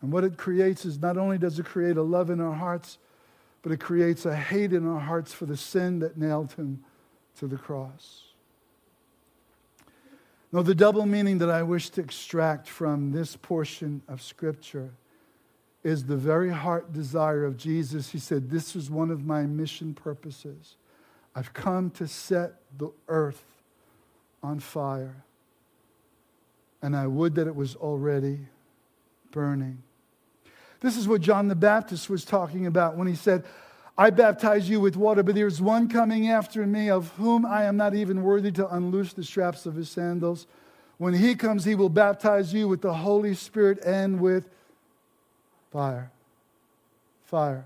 And 0.02 0.12
what 0.12 0.22
it 0.22 0.36
creates 0.36 0.84
is 0.84 1.00
not 1.00 1.16
only 1.16 1.38
does 1.38 1.58
it 1.58 1.64
create 1.64 1.96
a 1.96 2.02
love 2.02 2.28
in 2.28 2.42
our 2.42 2.52
hearts, 2.52 2.98
but 3.62 3.72
it 3.72 3.80
creates 3.80 4.26
a 4.26 4.36
hate 4.36 4.74
in 4.74 4.86
our 4.86 5.00
hearts 5.00 5.32
for 5.32 5.46
the 5.46 5.56
sin 5.56 6.00
that 6.00 6.18
nailed 6.18 6.52
him 6.52 6.84
to 7.38 7.46
the 7.46 7.56
cross. 7.56 8.29
No, 10.52 10.62
the 10.62 10.74
double 10.74 11.06
meaning 11.06 11.38
that 11.38 11.50
I 11.50 11.62
wish 11.62 11.90
to 11.90 12.00
extract 12.00 12.68
from 12.68 13.12
this 13.12 13.36
portion 13.36 14.02
of 14.08 14.20
Scripture 14.20 14.90
is 15.84 16.04
the 16.04 16.16
very 16.16 16.50
heart 16.50 16.92
desire 16.92 17.44
of 17.44 17.56
Jesus. 17.56 18.10
He 18.10 18.18
said, 18.18 18.50
This 18.50 18.74
is 18.74 18.90
one 18.90 19.10
of 19.10 19.24
my 19.24 19.42
mission 19.42 19.94
purposes. 19.94 20.76
I've 21.34 21.52
come 21.52 21.90
to 21.90 22.08
set 22.08 22.54
the 22.76 22.90
earth 23.08 23.44
on 24.42 24.58
fire, 24.58 25.24
and 26.82 26.96
I 26.96 27.06
would 27.06 27.36
that 27.36 27.46
it 27.46 27.54
was 27.54 27.76
already 27.76 28.40
burning. 29.30 29.82
This 30.80 30.96
is 30.96 31.06
what 31.06 31.20
John 31.20 31.48
the 31.48 31.54
Baptist 31.54 32.10
was 32.10 32.24
talking 32.24 32.66
about 32.66 32.96
when 32.96 33.06
he 33.06 33.14
said, 33.14 33.44
I 33.98 34.10
baptize 34.10 34.68
you 34.68 34.80
with 34.80 34.96
water, 34.96 35.22
but 35.22 35.34
there's 35.34 35.60
one 35.60 35.88
coming 35.88 36.28
after 36.28 36.66
me 36.66 36.90
of 36.90 37.10
whom 37.12 37.44
I 37.44 37.64
am 37.64 37.76
not 37.76 37.94
even 37.94 38.22
worthy 38.22 38.50
to 38.52 38.74
unloose 38.74 39.12
the 39.12 39.24
straps 39.24 39.66
of 39.66 39.74
his 39.74 39.90
sandals. 39.90 40.46
When 40.98 41.14
he 41.14 41.34
comes, 41.34 41.64
he 41.64 41.74
will 41.74 41.88
baptize 41.88 42.52
you 42.52 42.68
with 42.68 42.82
the 42.82 42.94
Holy 42.94 43.34
Spirit 43.34 43.78
and 43.84 44.20
with 44.20 44.48
fire. 45.72 46.10
Fire. 47.24 47.64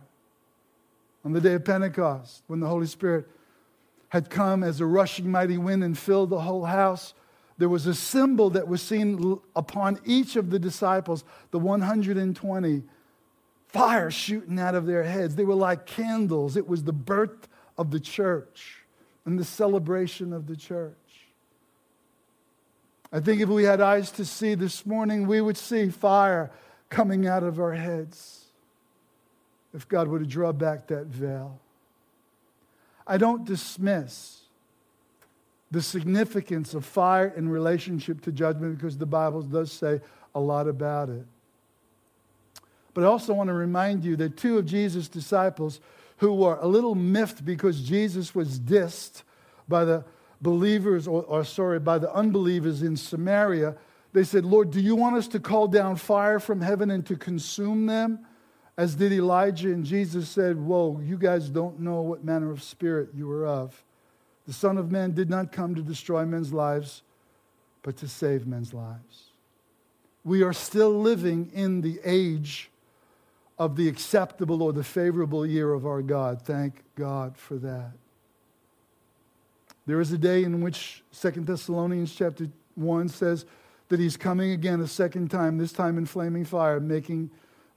On 1.25 1.33
the 1.33 1.41
day 1.41 1.55
of 1.55 1.65
Pentecost, 1.65 2.43
when 2.47 2.61
the 2.61 2.67
Holy 2.67 2.87
Spirit 2.87 3.27
had 4.09 4.31
come 4.31 4.63
as 4.63 4.81
a 4.81 4.87
rushing 4.87 5.31
mighty 5.31 5.59
wind 5.59 5.83
and 5.83 5.97
filled 5.97 6.31
the 6.31 6.41
whole 6.41 6.65
house, 6.65 7.15
there 7.59 7.69
was 7.69 7.87
a 7.87 7.95
symbol 7.95 8.51
that 8.51 8.69
was 8.69 8.83
seen 8.83 9.41
upon 9.55 9.99
each 10.05 10.37
of 10.37 10.51
the 10.51 10.59
disciples, 10.59 11.25
the 11.51 11.59
120 11.59 12.83
fire 13.75 14.09
shooting 14.09 14.61
out 14.61 14.77
of 14.77 14.87
their 14.87 15.03
heads. 15.03 15.35
They 15.35 15.45
were 15.45 15.57
like 15.57 15.85
candles. 15.85 16.57
It 16.57 16.69
was 16.69 16.85
the 16.85 16.93
birth 16.93 17.49
of 17.77 17.91
the 17.91 17.99
church 17.99 18.85
and 19.27 19.37
the 19.37 19.45
celebration 19.45 20.33
of 20.33 20.47
the 20.47 20.55
church. 20.55 20.95
I 23.13 23.19
think 23.19 23.41
if 23.41 23.49
we 23.49 23.65
had 23.65 23.81
eyes 23.81 24.13
to 24.13 24.25
see 24.25 24.55
this 24.55 24.87
morning, 24.87 25.27
we 25.27 25.41
would 25.41 25.57
see 25.57 25.91
fire 25.91 26.53
coming 26.89 27.27
out 27.27 27.43
of 27.43 27.59
our 27.59 27.73
heads 27.73 28.45
if 29.73 29.89
God 29.89 30.07
would 30.07 30.29
draw 30.29 30.53
back 30.53 30.87
that 30.87 31.07
veil. 31.07 31.59
I 33.09 33.19
don't 33.19 33.45
dismiss 33.45 34.43
the 35.73 35.83
significance 35.83 36.75
of 36.75 36.85
fire 36.85 37.35
in 37.37 37.49
relationship 37.49 38.21
to 38.21 38.31
judgment 38.31 38.77
because 38.77 38.97
the 38.97 39.07
Bible 39.07 39.43
does 39.43 39.73
say 39.73 40.01
a 40.33 40.41
lot 40.41 40.69
about 40.69 41.09
it. 41.09 41.27
But 42.95 43.05
I 43.05 43.09
also 43.09 43.35
want 43.35 43.49
to 43.49 43.55
remind 43.55 44.05
you 44.05 44.17
that 44.17 44.37
two 44.37 44.57
of 44.57 44.67
Jesus' 44.67 45.09
disciples 45.09 45.81
who 46.19 46.33
were 46.33 46.59
a 46.61 46.67
little 46.67 46.95
miffed 46.95 47.45
because 47.45 47.83
Jesus 47.83 48.35
was 48.35 48.59
dissed 48.59 49.25
by 49.69 49.85
the 49.85 50.05
believers, 50.41 51.09
or, 51.09 51.25
or, 51.25 51.45
sorry, 51.45 51.81
by 51.81 51.99
the 51.99 52.13
unbelievers 52.15 52.83
in 52.83 52.97
Samaria, 52.97 53.77
they 54.13 54.23
said, 54.23 54.45
Lord, 54.45 54.71
do 54.71 54.81
you 54.81 54.95
want 54.95 55.17
us 55.17 55.27
to 55.29 55.41
call 55.41 55.67
down 55.67 55.97
fire 55.97 56.39
from 56.39 56.61
heaven 56.61 56.91
and 56.91 57.05
to 57.07 57.17
consume 57.17 57.87
them? 57.87 58.25
As 58.77 58.95
did 58.95 59.13
Elijah. 59.13 59.73
And 59.73 59.85
Jesus 59.85 60.29
said, 60.29 60.57
Whoa, 60.57 61.01
you 61.03 61.17
guys 61.17 61.49
don't 61.49 61.81
know 61.81 62.03
what 62.03 62.25
manner 62.25 62.51
of 62.51 62.63
spirit 62.63 63.11
you 63.15 63.31
are 63.31 63.47
of. 63.47 63.83
The 64.47 64.53
Son 64.53 64.79
of 64.79 64.91
Man 64.91 65.13
did 65.13 65.31
not 65.31 65.53
come 65.53 65.75
to 65.75 65.83
destroy 65.83 66.25
men's 66.27 66.53
lives, 66.53 67.03
but 67.83 67.97
to 67.99 68.09
save 68.09 68.47
men's 68.47 68.75
lives. 68.75 69.31
We 70.25 70.43
are 70.43 70.53
still 70.53 71.01
living 71.01 71.51
in 71.55 71.81
the 71.81 72.01
age 72.05 72.71
of 73.59 73.77
the 73.77 73.89
acceptable 73.89 74.63
or 74.63 74.73
the 74.73 74.85
favorable 74.85 75.47
year 75.47 75.73
of 75.73 75.87
our 75.87 76.03
God. 76.03 76.43
Thank 76.43 76.83
God 76.97 77.37
for 77.37 77.57
that. 77.57 77.93
There 79.87 80.01
is 80.01 80.13
a 80.13 80.19
day 80.19 80.45
in 80.45 80.61
which 80.61 81.03
Second 81.13 81.47
Thessalonians 81.47 82.15
chapter 82.15 82.49
1 82.75 83.09
says 83.09 83.45
that 83.89 84.01
he's 84.01 84.17
coming 84.17 84.53
again 84.53 84.81
a 84.81 84.89
second 84.89 85.31
time, 85.31 85.59
this 85.59 85.73
time 85.73 85.99
in 85.99 86.07
flaming 86.07 86.45
fire, 86.45 86.81
making 86.81 87.31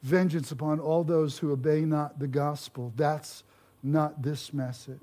vengeance 0.03 0.51
upon 0.51 0.79
all 0.79 1.03
those 1.03 1.37
who 1.37 1.51
obey 1.51 1.81
not 1.81 2.17
the 2.17 2.27
gospel. 2.27 2.93
That's 2.95 3.43
not 3.83 4.21
this 4.21 4.53
message. 4.53 4.97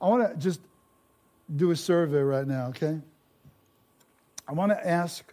I 0.00 0.08
want 0.08 0.30
to 0.30 0.36
just 0.38 0.60
do 1.54 1.70
a 1.70 1.76
survey 1.76 2.20
right 2.20 2.46
now, 2.46 2.68
okay? 2.68 3.00
I 4.46 4.52
want 4.52 4.72
to 4.72 4.86
ask 4.86 5.24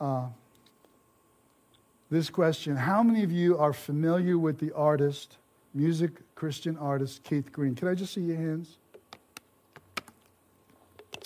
uh, 0.00 0.26
this 2.12 2.28
question 2.28 2.76
How 2.76 3.02
many 3.02 3.24
of 3.24 3.32
you 3.32 3.56
are 3.56 3.72
familiar 3.72 4.36
with 4.36 4.58
the 4.58 4.70
artist, 4.72 5.38
music 5.72 6.10
Christian 6.34 6.76
artist 6.76 7.24
Keith 7.24 7.50
Green? 7.50 7.74
Can 7.74 7.88
I 7.88 7.94
just 7.94 8.12
see 8.12 8.20
your 8.20 8.36
hands? 8.36 8.76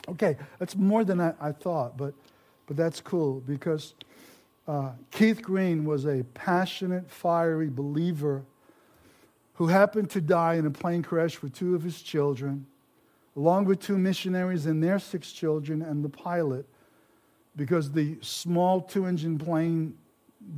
Okay, 0.08 0.36
that's 0.60 0.76
more 0.76 1.02
than 1.02 1.20
I, 1.20 1.34
I 1.40 1.50
thought, 1.50 1.96
but, 1.96 2.14
but 2.68 2.76
that's 2.76 3.00
cool 3.00 3.40
because 3.40 3.94
uh, 4.68 4.90
Keith 5.10 5.42
Green 5.42 5.84
was 5.84 6.06
a 6.06 6.22
passionate, 6.34 7.10
fiery 7.10 7.68
believer 7.68 8.44
who 9.54 9.66
happened 9.66 10.08
to 10.10 10.20
die 10.20 10.54
in 10.54 10.66
a 10.66 10.70
plane 10.70 11.02
crash 11.02 11.42
with 11.42 11.52
two 11.52 11.74
of 11.74 11.82
his 11.82 12.00
children, 12.00 12.64
along 13.34 13.64
with 13.64 13.80
two 13.80 13.98
missionaries 13.98 14.66
and 14.66 14.80
their 14.80 15.00
six 15.00 15.32
children 15.32 15.82
and 15.82 16.04
the 16.04 16.08
pilot, 16.08 16.64
because 17.56 17.90
the 17.90 18.16
small 18.20 18.80
two 18.80 19.06
engine 19.06 19.36
plane 19.36 19.96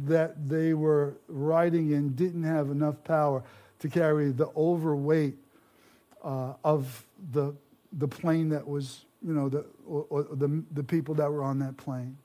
that 0.05 0.48
they 0.48 0.74
were 0.74 1.14
riding 1.29 1.92
in 1.92 2.14
didn't 2.14 2.44
have 2.44 2.70
enough 2.70 3.03
power 3.05 3.42
to 3.81 3.88
carry 3.88 4.31
the 4.31 4.48
overweight 4.57 5.37
uh, 6.22 6.55
of 6.64 7.05
the, 7.33 7.55
the 7.92 8.09
plane 8.09 8.48
that 8.51 8.66
was, 8.66 9.05
you 9.24 9.33
know, 9.33 9.48
the, 9.48 9.64
or, 9.87 10.07
or 10.11 10.22
the, 10.33 10.62
the 10.72 10.83
people 10.83 11.14
that 11.14 11.31
were 11.31 11.42
on 11.42 11.59
that 11.61 11.77
plane. 11.77 12.16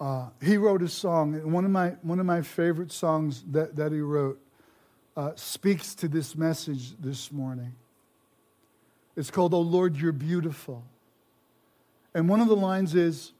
Uh, 0.00 0.28
he 0.40 0.56
wrote 0.56 0.82
a 0.82 0.88
song, 0.88 1.34
and 1.34 1.52
one 1.52 1.64
of 1.64 1.70
my, 1.70 1.90
one 2.02 2.20
of 2.20 2.26
my 2.26 2.40
favorite 2.42 2.92
songs 2.92 3.42
that, 3.50 3.74
that 3.74 3.90
he 3.90 4.00
wrote 4.00 4.40
uh, 5.16 5.32
speaks 5.34 5.94
to 5.96 6.06
this 6.06 6.36
message 6.36 6.92
this 7.00 7.32
morning. 7.32 7.74
It's 9.16 9.30
called, 9.32 9.52
Oh 9.52 9.60
Lord, 9.60 9.96
You're 9.96 10.12
Beautiful. 10.12 10.84
And 12.14 12.28
one 12.28 12.40
of 12.40 12.46
the 12.46 12.56
lines 12.56 12.94
is, 12.94 13.32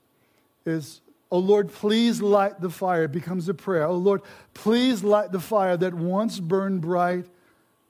is 0.65 0.99
Oh 1.31 1.39
Lord, 1.39 1.71
please 1.71 2.21
light 2.21 2.59
the 2.59 2.69
fire. 2.69 3.03
It 3.03 3.11
becomes 3.11 3.47
a 3.49 3.53
prayer. 3.53 3.85
Oh 3.85 3.97
Lord, 3.97 4.21
please 4.53 5.03
light 5.03 5.31
the 5.31 5.39
fire 5.39 5.77
that 5.77 5.93
once 5.93 6.39
burned 6.39 6.81
bright 6.81 7.25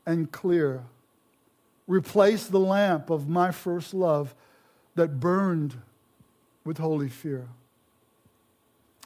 and 0.06 0.32
clear. 0.32 0.84
Replace 1.88 2.47
the 2.47 2.60
lamp 2.60 3.10
of 3.10 3.30
my 3.30 3.52
first 3.52 3.93
love 3.93 4.36
that 4.95 5.19
burned 5.19 5.75
with 6.65 6.78
holy 6.78 7.10
fear. 7.10 7.47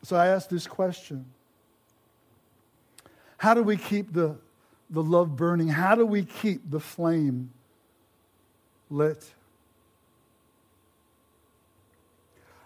So 0.02 0.16
I 0.16 0.28
ask 0.28 0.50
this 0.50 0.66
question 0.66 1.26
How 3.38 3.54
do 3.54 3.62
we 3.62 3.78
keep 3.78 4.14
the, 4.14 4.36
the 4.90 5.04
love 5.04 5.36
burning? 5.36 5.68
How 5.68 5.94
do 5.94 6.06
we 6.06 6.26
keep 6.26 6.70
the 6.70 6.80
flame 6.80 7.52
lit? 8.90 9.32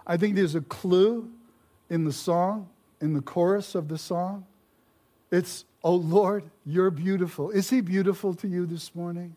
I 0.09 0.15
think 0.15 0.35
there's 0.35 0.55
a 0.55 0.61
clue 0.61 1.29
in 1.89 2.03
the 2.03 2.13
song, 2.13 2.69
in 3.01 3.13
the 3.13 3.21
chorus 3.21 3.75
of 3.75 3.87
the 3.87 3.97
song. 3.97 4.45
It's, 5.31 5.65
Oh 5.83 5.95
Lord, 5.95 6.43
you're 6.65 6.91
beautiful. 6.91 7.49
Is 7.51 7.69
He 7.69 7.81
beautiful 7.81 8.33
to 8.35 8.47
you 8.47 8.65
this 8.65 8.93
morning? 8.95 9.35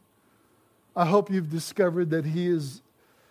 I 0.96 1.06
hope 1.06 1.30
you've 1.30 1.50
discovered 1.50 2.10
that 2.10 2.24
He 2.24 2.48
is, 2.48 2.82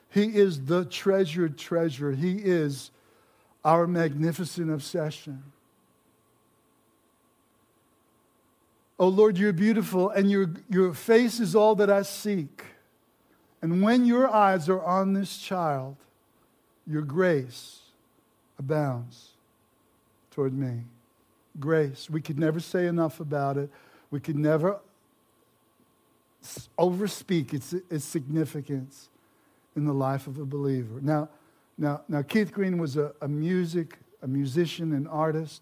he 0.10 0.36
is 0.36 0.66
the 0.66 0.86
treasured 0.86 1.58
treasure. 1.58 2.12
He 2.12 2.38
is 2.38 2.92
our 3.64 3.86
magnificent 3.88 4.72
obsession. 4.72 5.44
Oh 8.98 9.08
Lord, 9.08 9.38
you're 9.38 9.54
beautiful, 9.54 10.10
and 10.10 10.30
your, 10.30 10.50
your 10.70 10.94
face 10.94 11.40
is 11.40 11.56
all 11.56 11.76
that 11.76 11.90
I 11.90 12.02
seek. 12.02 12.64
And 13.62 13.82
when 13.82 14.06
your 14.06 14.30
eyes 14.30 14.68
are 14.68 14.82
on 14.82 15.14
this 15.14 15.38
child, 15.38 15.96
your 16.86 17.02
grace 17.02 17.79
abounds 18.60 19.30
toward 20.30 20.54
me. 20.54 20.84
Grace. 21.60 22.10
We 22.10 22.22
could 22.22 22.38
never 22.38 22.60
say 22.60 22.86
enough 22.86 23.20
about 23.20 23.58
it. 23.58 23.70
We 24.12 24.20
could 24.20 24.38
never 24.38 24.80
overspeak 26.78 27.54
its, 27.54 27.74
its 27.74 28.06
significance 28.06 29.10
in 29.76 29.86
the 29.86 29.94
life 29.94 30.28
of 30.28 30.38
a 30.38 30.46
believer. 30.46 31.00
Now, 31.02 31.30
now, 31.78 32.02
now 32.08 32.22
Keith 32.22 32.52
Green 32.52 32.78
was 32.78 32.98
a, 32.98 33.14
a 33.22 33.28
music, 33.28 33.98
a 34.22 34.28
musician, 34.28 34.94
an 34.94 35.08
artist. 35.08 35.62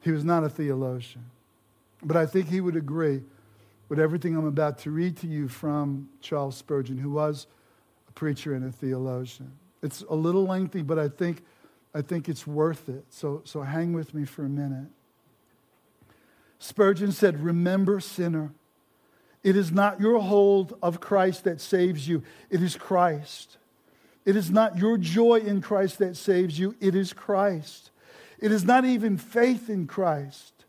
He 0.00 0.10
was 0.10 0.24
not 0.24 0.44
a 0.44 0.48
theologian. 0.48 1.24
But 2.02 2.16
I 2.16 2.26
think 2.26 2.48
he 2.48 2.60
would 2.60 2.76
agree 2.76 3.22
with 3.88 3.98
everything 3.98 4.36
I'm 4.36 4.46
about 4.46 4.78
to 4.80 4.90
read 4.90 5.16
to 5.18 5.26
you 5.26 5.48
from 5.48 6.08
Charles 6.20 6.56
Spurgeon, 6.56 6.98
who 6.98 7.10
was 7.10 7.46
a 8.08 8.12
preacher 8.12 8.54
and 8.54 8.64
a 8.64 8.72
theologian. 8.72 9.52
It's 9.82 10.02
a 10.08 10.14
little 10.14 10.46
lengthy, 10.46 10.82
but 10.82 10.98
I 10.98 11.08
think, 11.08 11.42
I 11.94 12.02
think 12.02 12.28
it's 12.28 12.46
worth 12.46 12.88
it. 12.88 13.04
So, 13.10 13.42
so 13.44 13.62
hang 13.62 13.92
with 13.92 14.14
me 14.14 14.24
for 14.24 14.44
a 14.44 14.48
minute. 14.48 14.88
Spurgeon 16.58 17.12
said, 17.12 17.42
Remember, 17.42 18.00
sinner, 18.00 18.52
it 19.42 19.56
is 19.56 19.70
not 19.70 20.00
your 20.00 20.20
hold 20.20 20.76
of 20.82 21.00
Christ 21.00 21.44
that 21.44 21.60
saves 21.60 22.08
you, 22.08 22.22
it 22.50 22.62
is 22.62 22.76
Christ. 22.76 23.58
It 24.24 24.36
is 24.36 24.50
not 24.50 24.78
your 24.78 24.96
joy 24.96 25.40
in 25.40 25.60
Christ 25.60 25.98
that 25.98 26.16
saves 26.16 26.58
you, 26.58 26.74
it 26.80 26.94
is 26.94 27.12
Christ. 27.12 27.90
It 28.38 28.50
is 28.50 28.64
not 28.64 28.84
even 28.84 29.16
faith 29.16 29.70
in 29.70 29.86
Christ, 29.86 30.64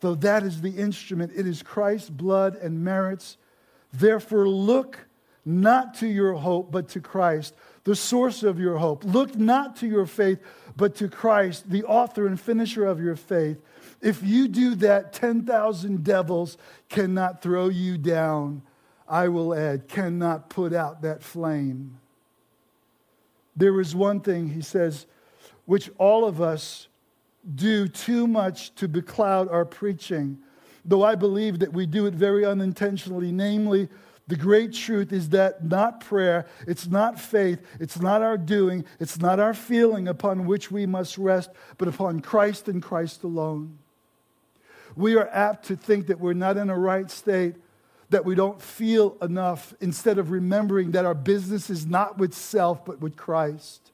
though 0.00 0.14
that 0.16 0.42
is 0.42 0.62
the 0.62 0.70
instrument. 0.70 1.32
It 1.36 1.46
is 1.46 1.62
Christ's 1.62 2.10
blood 2.10 2.56
and 2.56 2.82
merits. 2.82 3.36
Therefore, 3.92 4.48
look 4.48 5.06
not 5.44 5.94
to 5.94 6.06
your 6.06 6.34
hope, 6.34 6.70
but 6.70 6.88
to 6.90 7.00
Christ, 7.00 7.54
the 7.88 7.96
source 7.96 8.42
of 8.42 8.60
your 8.60 8.76
hope. 8.76 9.02
Look 9.02 9.34
not 9.34 9.76
to 9.76 9.86
your 9.86 10.04
faith, 10.04 10.40
but 10.76 10.94
to 10.96 11.08
Christ, 11.08 11.70
the 11.70 11.84
author 11.84 12.26
and 12.26 12.38
finisher 12.38 12.84
of 12.84 13.00
your 13.00 13.16
faith. 13.16 13.62
If 14.02 14.22
you 14.22 14.46
do 14.46 14.74
that, 14.74 15.14
10,000 15.14 16.04
devils 16.04 16.58
cannot 16.90 17.40
throw 17.40 17.70
you 17.70 17.96
down. 17.96 18.60
I 19.08 19.28
will 19.28 19.54
add, 19.54 19.88
cannot 19.88 20.50
put 20.50 20.74
out 20.74 21.00
that 21.00 21.22
flame. 21.22 21.98
There 23.56 23.80
is 23.80 23.94
one 23.94 24.20
thing, 24.20 24.50
he 24.50 24.60
says, 24.60 25.06
which 25.64 25.88
all 25.96 26.26
of 26.26 26.42
us 26.42 26.88
do 27.54 27.88
too 27.88 28.26
much 28.26 28.74
to 28.74 28.86
becloud 28.86 29.50
our 29.50 29.64
preaching, 29.64 30.36
though 30.84 31.04
I 31.04 31.14
believe 31.14 31.60
that 31.60 31.72
we 31.72 31.86
do 31.86 32.04
it 32.04 32.12
very 32.12 32.44
unintentionally. 32.44 33.32
Namely, 33.32 33.88
the 34.28 34.36
great 34.36 34.74
truth 34.74 35.12
is 35.12 35.30
that 35.30 35.64
not 35.64 36.00
prayer, 36.00 36.46
it's 36.66 36.86
not 36.86 37.18
faith, 37.18 37.60
it's 37.80 37.98
not 37.98 38.22
our 38.22 38.36
doing, 38.36 38.84
it's 39.00 39.18
not 39.18 39.40
our 39.40 39.54
feeling 39.54 40.06
upon 40.06 40.46
which 40.46 40.70
we 40.70 40.86
must 40.86 41.16
rest, 41.18 41.50
but 41.78 41.88
upon 41.88 42.20
Christ 42.20 42.68
and 42.68 42.82
Christ 42.82 43.24
alone. 43.24 43.78
We 44.96 45.16
are 45.16 45.28
apt 45.28 45.66
to 45.68 45.76
think 45.76 46.08
that 46.08 46.20
we're 46.20 46.34
not 46.34 46.58
in 46.58 46.68
a 46.70 46.78
right 46.78 47.10
state 47.10 47.56
that 48.10 48.24
we 48.24 48.34
don't 48.34 48.60
feel 48.60 49.16
enough 49.20 49.74
instead 49.80 50.18
of 50.18 50.30
remembering 50.30 50.92
that 50.92 51.04
our 51.04 51.14
business 51.14 51.68
is 51.68 51.86
not 51.86 52.18
with 52.18 52.34
self, 52.34 52.84
but 52.84 53.00
with 53.00 53.16
Christ. 53.16 53.92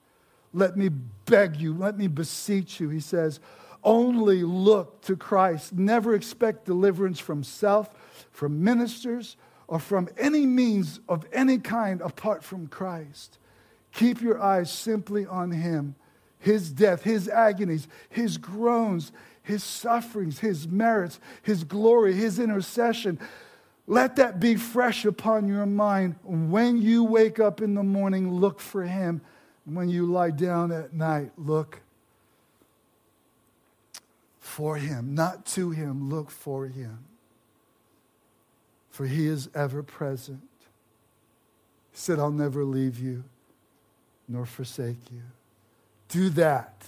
Let 0.52 0.76
me 0.76 0.88
beg 0.88 1.56
you, 1.56 1.74
let 1.74 1.98
me 1.98 2.06
beseech 2.06 2.78
you, 2.80 2.88
he 2.88 3.00
says, 3.00 3.40
only 3.82 4.42
look 4.42 5.02
to 5.02 5.16
Christ. 5.16 5.72
Never 5.74 6.14
expect 6.14 6.64
deliverance 6.64 7.18
from 7.18 7.44
self, 7.44 7.90
from 8.30 8.62
ministers, 8.64 9.36
or 9.66 9.78
from 9.78 10.08
any 10.16 10.46
means 10.46 11.00
of 11.08 11.24
any 11.32 11.58
kind 11.58 12.00
apart 12.00 12.44
from 12.44 12.66
Christ. 12.66 13.38
Keep 13.92 14.20
your 14.20 14.42
eyes 14.42 14.72
simply 14.72 15.24
on 15.24 15.52
him, 15.52 15.94
his 16.38 16.70
death, 16.70 17.02
his 17.02 17.28
agonies, 17.28 17.88
his 18.08 18.36
groans, 18.38 19.12
his 19.42 19.62
sufferings, 19.62 20.40
his 20.40 20.66
merits, 20.66 21.20
his 21.42 21.64
glory, 21.64 22.12
his 22.14 22.38
intercession. 22.38 23.18
Let 23.86 24.16
that 24.16 24.40
be 24.40 24.56
fresh 24.56 25.04
upon 25.04 25.46
your 25.46 25.66
mind. 25.66 26.16
When 26.22 26.80
you 26.80 27.04
wake 27.04 27.38
up 27.38 27.60
in 27.60 27.74
the 27.74 27.82
morning, 27.82 28.32
look 28.32 28.58
for 28.60 28.82
Him. 28.82 29.20
When 29.66 29.88
you 29.88 30.06
lie 30.06 30.30
down 30.30 30.72
at 30.72 30.94
night, 30.94 31.32
look 31.36 31.80
for 34.40 34.76
Him. 34.76 35.14
Not 35.14 35.44
to 35.46 35.70
Him, 35.70 36.08
look 36.08 36.30
for 36.30 36.66
Him. 36.66 37.04
For 38.94 39.06
He 39.06 39.26
is 39.26 39.48
ever 39.54 39.82
present. 39.82 40.48
He 41.90 41.98
said, 41.98 42.20
I'll 42.20 42.30
never 42.30 42.64
leave 42.64 42.98
you 42.98 43.24
nor 44.28 44.46
forsake 44.46 45.10
you. 45.10 45.22
Do 46.08 46.28
that 46.30 46.86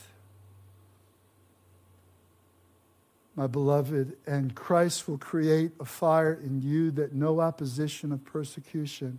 my 3.36 3.46
beloved, 3.46 4.16
and 4.26 4.54
Christ 4.54 5.06
will 5.06 5.18
create 5.18 5.70
a 5.78 5.84
fire 5.84 6.32
in 6.32 6.62
you 6.62 6.90
that 6.92 7.12
no 7.12 7.40
opposition 7.40 8.10
of 8.10 8.24
persecution 8.24 9.18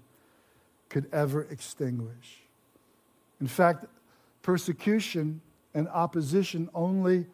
could 0.89 1.08
ever 1.13 1.43
extinguish. 1.52 2.41
In 3.39 3.47
fact, 3.47 3.86
persecution 4.41 5.41
and 5.76 5.88
opposition 5.89 6.67
only 6.73 7.28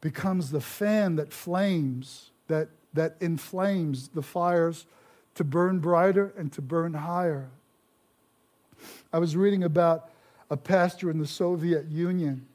becomes 0.00 0.50
the 0.50 0.62
fan 0.62 1.16
that 1.16 1.30
flames, 1.30 2.30
that, 2.46 2.68
that 2.98 3.16
inflames 3.20 4.08
the 4.08 4.22
fires 4.22 4.86
to 5.34 5.44
burn 5.44 5.78
brighter 5.78 6.32
and 6.36 6.52
to 6.52 6.62
burn 6.62 6.94
higher. 6.94 7.48
I 9.12 9.18
was 9.18 9.36
reading 9.36 9.64
about 9.64 10.10
a 10.50 10.56
pastor 10.56 11.10
in 11.10 11.18
the 11.18 11.26
Soviet 11.26 11.86
Union 11.90 12.46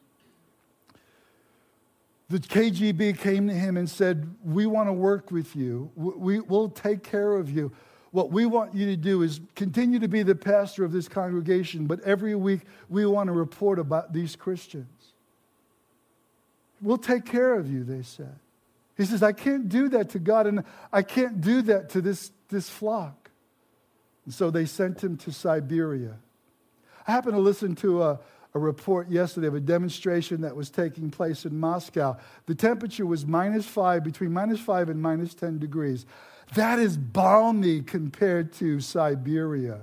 the 2.34 2.40
KGB 2.40 3.20
came 3.20 3.48
to 3.48 3.54
him 3.54 3.78
and 3.78 3.88
said, 3.88 4.28
We 4.44 4.66
want 4.66 4.90
to 4.90 4.94
work 4.94 5.30
with 5.30 5.56
you. 5.56 5.92
We, 5.96 6.40
will 6.40 6.68
take 6.68 7.04
care 7.04 7.34
of 7.36 7.50
you. 7.50 7.72
What 8.10 8.32
we 8.32 8.48
want 8.48 8.74
you 8.74 8.88
to 8.88 8.96
do 8.96 9.22
is 9.22 9.40
continue 9.56 10.00
to 10.00 10.08
be 10.08 10.24
the 10.24 10.34
pastor 10.34 10.84
of 10.84 10.92
this 10.92 11.08
congregation, 11.08 11.86
but 11.86 12.00
every 12.02 12.34
week 12.34 12.62
we 12.90 13.06
want 13.06 13.28
to 13.28 13.34
report 13.34 13.78
about 13.78 14.14
these 14.14 14.36
Christians. 14.36 14.88
We'll 16.82 16.98
take 16.98 17.24
care 17.24 17.54
of 17.54 17.72
you, 17.72 17.84
they 17.84 18.02
said. 18.02 18.36
He 18.96 19.06
says, 19.06 19.24
I 19.24 19.32
can't 19.32 19.70
do 19.70 19.90
that 19.90 20.10
to 20.12 20.20
God, 20.20 20.48
and 20.48 20.64
I 20.92 21.02
can't 21.02 21.42
do 21.42 21.62
that 21.64 21.90
to 21.90 22.02
this, 22.02 22.32
this 22.50 22.70
flock. 22.70 23.32
And 24.26 24.34
so 24.34 24.52
they 24.52 24.66
sent 24.66 25.04
him 25.04 25.18
to 25.18 25.32
Siberia. 25.32 26.18
I 27.08 27.12
happened 27.12 27.34
to 27.34 27.42
listen 27.42 27.76
to 27.78 28.04
a, 28.04 28.20
a 28.54 28.60
report 28.60 29.10
yesterday 29.10 29.48
of 29.48 29.56
a 29.56 29.60
demonstration 29.60 30.42
that 30.42 30.56
was 30.56 30.70
taking 30.70 31.10
place 31.10 31.46
in 31.46 31.60
Moscow. 31.60 32.18
The 32.46 32.56
temperature 32.56 33.06
was 33.06 33.26
minus 33.26 33.66
five, 33.66 34.04
between 34.04 34.32
minus 34.32 34.60
five 34.60 34.90
and 34.90 35.02
minus 35.02 35.34
10 35.34 35.60
degrees. 35.60 36.06
That 36.56 36.80
is 36.80 36.98
balmy 36.98 37.82
compared 37.82 38.54
to 38.54 38.80
Siberia. 38.80 39.80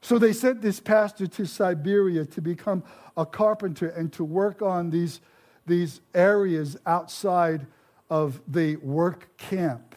So 0.00 0.18
they 0.18 0.32
sent 0.32 0.62
this 0.62 0.80
pastor 0.80 1.26
to 1.28 1.46
Siberia 1.46 2.24
to 2.24 2.40
become 2.40 2.82
a 3.16 3.24
carpenter 3.24 3.88
and 3.88 4.12
to 4.14 4.24
work 4.24 4.60
on 4.60 4.90
these, 4.90 5.20
these 5.66 6.00
areas 6.14 6.76
outside 6.86 7.66
of 8.10 8.40
the 8.46 8.76
work 8.76 9.36
camp. 9.36 9.94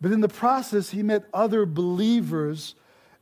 But 0.00 0.12
in 0.12 0.20
the 0.20 0.28
process, 0.28 0.90
he 0.90 1.02
met 1.02 1.24
other 1.32 1.64
believers 1.66 2.74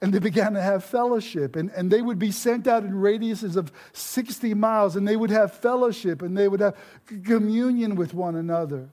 and 0.05 0.13
they 0.13 0.19
began 0.19 0.53
to 0.53 0.61
have 0.61 0.85
fellowship. 0.85 1.57
And, 1.57 1.71
and 1.71 1.91
they 1.91 2.03
would 2.03 2.19
be 2.19 2.31
sent 2.31 2.67
out 2.67 2.85
in 2.85 2.93
radiuses 2.93 3.57
of 3.57 3.73
60 3.95 4.53
miles, 4.53 4.97
and 4.97 5.09
they 5.09 5.17
would 5.17 5.31
have 5.31 5.55
fellowship, 5.55 6.21
and 6.21 6.37
they 6.37 6.47
would 6.47 6.61
have 6.61 6.77
communion 7.25 7.95
with 7.95 8.13
one 8.13 8.37
another. 8.37 8.91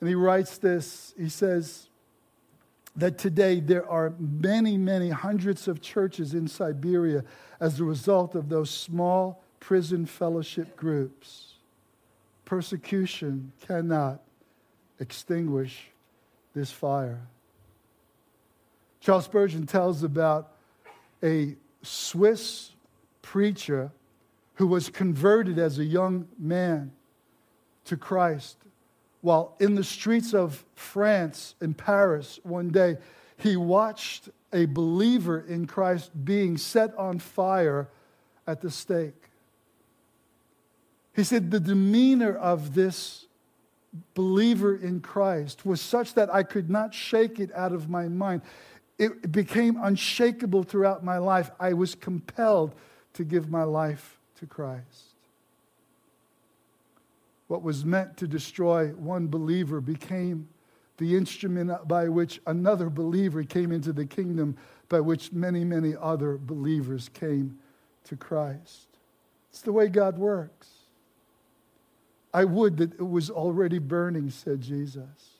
And 0.00 0.08
he 0.08 0.16
writes 0.16 0.58
this 0.58 1.14
he 1.16 1.28
says 1.28 1.88
that 2.96 3.16
today 3.16 3.60
there 3.60 3.88
are 3.88 4.12
many, 4.18 4.76
many 4.76 5.10
hundreds 5.10 5.68
of 5.68 5.80
churches 5.80 6.34
in 6.34 6.48
Siberia 6.48 7.22
as 7.60 7.78
a 7.78 7.84
result 7.84 8.34
of 8.34 8.48
those 8.48 8.70
small 8.70 9.44
prison 9.68 10.06
fellowship 10.06 10.78
groups. 10.78 11.56
Persecution 12.46 13.52
cannot 13.66 14.22
extinguish 14.98 15.90
this 16.54 16.72
fire. 16.72 17.20
Charles 19.02 19.26
Spurgeon 19.26 19.66
tells 19.66 20.02
about 20.02 20.52
a 21.22 21.54
Swiss 21.82 22.70
preacher 23.20 23.92
who 24.54 24.66
was 24.66 24.88
converted 24.88 25.58
as 25.58 25.78
a 25.78 25.84
young 25.84 26.26
man 26.38 26.90
to 27.84 27.98
Christ 27.98 28.56
while 29.20 29.54
in 29.60 29.74
the 29.74 29.84
streets 29.84 30.32
of 30.32 30.64
France 30.76 31.56
in 31.60 31.74
Paris 31.74 32.40
one 32.42 32.70
day 32.70 32.96
he 33.36 33.54
watched 33.54 34.30
a 34.50 34.64
believer 34.64 35.44
in 35.46 35.66
Christ 35.66 36.10
being 36.24 36.56
set 36.56 36.96
on 36.96 37.18
fire 37.18 37.90
at 38.46 38.62
the 38.62 38.70
stake. 38.70 39.27
He 41.14 41.24
said, 41.24 41.50
The 41.50 41.60
demeanor 41.60 42.36
of 42.36 42.74
this 42.74 43.26
believer 44.14 44.76
in 44.76 45.00
Christ 45.00 45.64
was 45.64 45.80
such 45.80 46.14
that 46.14 46.32
I 46.32 46.42
could 46.42 46.68
not 46.70 46.94
shake 46.94 47.40
it 47.40 47.50
out 47.54 47.72
of 47.72 47.88
my 47.88 48.08
mind 48.08 48.42
it 48.98 49.30
became 49.30 49.78
unshakable 49.80 50.64
throughout 50.64 51.04
my 51.04 51.18
life. 51.18 51.50
I 51.60 51.72
was 51.72 51.94
compelled 51.94 52.74
to 53.14 53.24
give 53.24 53.48
my 53.48 53.62
life 53.62 54.18
to 54.40 54.46
Christ. 54.46 55.14
What 57.46 57.62
was 57.62 57.84
meant 57.84 58.16
to 58.18 58.26
destroy 58.26 58.88
one 58.88 59.28
believer 59.28 59.80
became 59.80 60.48
the 60.98 61.16
instrument 61.16 61.70
by 61.86 62.08
which 62.08 62.40
another 62.46 62.90
believer 62.90 63.44
came 63.44 63.70
into 63.70 63.92
the 63.92 64.04
kingdom, 64.04 64.56
by 64.88 65.00
which 65.00 65.32
many, 65.32 65.64
many 65.64 65.94
other 65.98 66.36
believers 66.36 67.08
came 67.08 67.56
to 68.04 68.16
Christ. 68.16 68.88
It's 69.50 69.62
the 69.62 69.72
way 69.72 69.86
God 69.86 70.18
works. 70.18 70.68
I 72.32 72.44
would 72.44 72.76
that 72.78 72.94
it 72.94 73.08
was 73.08 73.30
already 73.30 73.78
burning, 73.78 74.30
said 74.30 74.60
Jesus. 74.60 75.38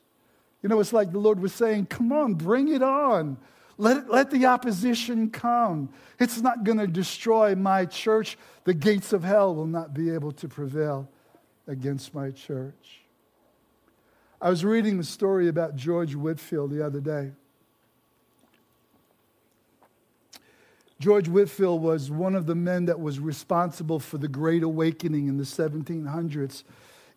You 0.62 0.68
know, 0.68 0.80
it's 0.80 0.92
like 0.92 1.12
the 1.12 1.18
Lord 1.18 1.40
was 1.40 1.52
saying, 1.52 1.86
Come 1.86 2.12
on, 2.12 2.34
bring 2.34 2.68
it 2.68 2.82
on. 2.82 3.36
Let, 3.80 4.10
let 4.10 4.30
the 4.32 4.46
opposition 4.46 5.30
come. 5.30 5.90
It's 6.18 6.40
not 6.40 6.64
going 6.64 6.78
to 6.78 6.88
destroy 6.88 7.54
my 7.54 7.84
church. 7.84 8.36
The 8.64 8.74
gates 8.74 9.12
of 9.12 9.22
hell 9.22 9.54
will 9.54 9.68
not 9.68 9.94
be 9.94 10.10
able 10.10 10.32
to 10.32 10.48
prevail 10.48 11.08
against 11.68 12.12
my 12.12 12.32
church. 12.32 13.02
I 14.40 14.50
was 14.50 14.64
reading 14.64 14.98
the 14.98 15.04
story 15.04 15.48
about 15.48 15.76
George 15.76 16.14
Whitefield 16.14 16.70
the 16.70 16.84
other 16.84 17.00
day. 17.00 17.32
George 21.00 21.28
Whitefield 21.28 21.80
was 21.80 22.10
one 22.10 22.34
of 22.34 22.46
the 22.46 22.56
men 22.56 22.86
that 22.86 22.98
was 22.98 23.20
responsible 23.20 24.00
for 24.00 24.18
the 24.18 24.26
Great 24.26 24.64
Awakening 24.64 25.28
in 25.28 25.36
the 25.36 25.44
1700s 25.44 26.64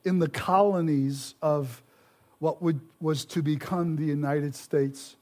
in 0.04 0.20
the 0.20 0.30
colonies 0.30 1.34
of 1.42 1.82
what 2.38 2.62
would, 2.62 2.80
was 3.00 3.26
to 3.26 3.42
become 3.42 3.96
the 3.96 4.06
United 4.06 4.54
States 4.54 5.16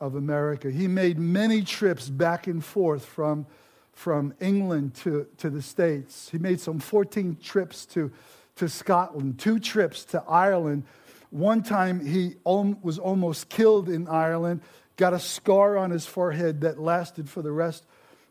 of 0.00 0.14
America. 0.14 0.70
He 0.70 0.88
made 0.88 1.18
many 1.18 1.62
trips 1.62 2.08
back 2.08 2.46
and 2.46 2.64
forth 2.64 3.04
from, 3.04 3.46
from 3.92 4.34
England 4.40 4.94
to, 4.96 5.26
to 5.38 5.50
the 5.50 5.62
States. 5.62 6.30
He 6.30 6.38
made 6.38 6.60
some 6.60 6.78
14 6.78 7.36
trips 7.42 7.84
to, 7.86 8.10
to 8.56 8.68
Scotland, 8.68 9.38
two 9.38 9.58
trips 9.58 10.04
to 10.06 10.22
Ireland. 10.26 10.84
One 11.30 11.62
time 11.62 12.04
he 12.04 12.36
was 12.44 12.98
almost 12.98 13.48
killed 13.48 13.88
in 13.88 14.08
Ireland, 14.08 14.62
got 14.96 15.12
a 15.12 15.18
scar 15.18 15.76
on 15.76 15.90
his 15.90 16.06
forehead 16.06 16.60
that 16.62 16.78
lasted 16.78 17.28
for 17.28 17.42
the 17.42 17.52
rest 17.52 17.84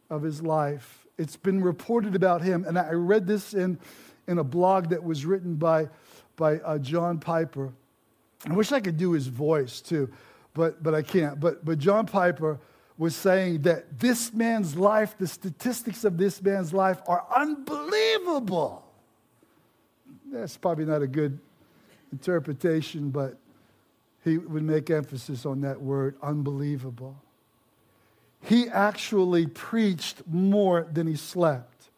of 0.09 0.21
his 0.21 0.41
life. 0.41 1.05
It's 1.17 1.35
been 1.35 1.63
reported 1.63 2.15
about 2.15 2.41
him, 2.41 2.65
and 2.65 2.77
I 2.77 2.91
read 2.91 3.27
this 3.27 3.53
in, 3.53 3.79
in 4.27 4.37
a 4.37 4.43
blog 4.43 4.89
that 4.89 5.03
was 5.03 5.25
written 5.25 5.55
by, 5.55 5.89
by 6.35 6.57
uh, 6.57 6.77
John 6.79 7.19
Piper. 7.19 7.71
I 8.45 8.53
wish 8.53 8.71
I 8.71 8.79
could 8.79 8.97
do 8.97 9.11
his 9.11 9.27
voice 9.27 9.81
too, 9.81 10.09
but, 10.53 10.81
but 10.81 10.95
I 10.95 11.01
can't. 11.01 11.39
But, 11.39 11.63
but 11.63 11.79
John 11.79 12.05
Piper 12.05 12.59
was 12.97 13.15
saying 13.15 13.63
that 13.63 13.99
this 13.99 14.33
man's 14.33 14.75
life, 14.75 15.17
the 15.17 15.27
statistics 15.27 16.03
of 16.03 16.17
this 16.17 16.41
man's 16.41 16.73
life 16.73 17.01
are 17.07 17.25
unbelievable. 17.35 18.85
That's 20.31 20.57
probably 20.57 20.85
not 20.85 21.01
a 21.01 21.07
good 21.07 21.39
interpretation, 22.11 23.09
but 23.09 23.37
he 24.23 24.37
would 24.37 24.63
make 24.63 24.89
emphasis 24.89 25.45
on 25.45 25.61
that 25.61 25.81
word, 25.81 26.15
unbelievable. 26.21 27.15
He 28.41 28.67
actually 28.69 29.47
preached 29.47 30.23
more 30.27 30.87
than 30.91 31.07
he 31.07 31.15
slept. 31.15 31.89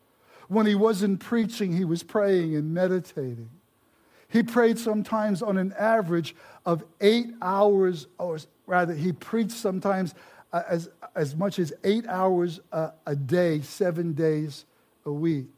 When 0.47 0.65
he 0.65 0.75
wasn't 0.75 1.19
preaching, 1.19 1.75
he 1.75 1.85
was 1.85 2.03
praying 2.03 2.55
and 2.55 2.73
meditating. 2.73 3.49
He 4.29 4.43
prayed 4.43 4.77
sometimes 4.77 5.41
on 5.41 5.57
an 5.57 5.73
average 5.77 6.35
of 6.65 6.83
eight 7.01 7.27
hours, 7.41 8.07
or 8.19 8.37
rather, 8.67 8.93
he 8.93 9.11
preached 9.11 9.51
sometimes 9.51 10.13
uh, 10.51 10.63
as, 10.67 10.89
as 11.15 11.35
much 11.35 11.57
as 11.57 11.73
eight 11.83 12.07
hours 12.07 12.59
a, 12.71 12.91
a 13.05 13.15
day, 13.15 13.61
seven 13.61 14.13
days 14.13 14.65
a 15.05 15.11
week. 15.11 15.54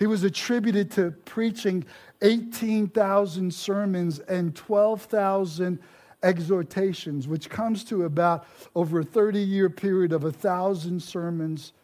He 0.00 0.06
was 0.06 0.24
attributed 0.24 0.90
to 0.92 1.10
preaching 1.26 1.84
18,000 2.22 3.52
sermons 3.52 4.18
and 4.18 4.56
12,000 4.56 5.78
exhortations, 6.22 7.28
which 7.28 7.50
comes 7.50 7.84
to 7.84 8.04
about 8.04 8.46
over 8.74 9.00
a 9.00 9.04
30 9.04 9.40
year 9.40 9.68
period 9.68 10.12
of 10.12 10.24
a 10.24 10.32
thousand 10.32 11.02
sermons 11.02 11.74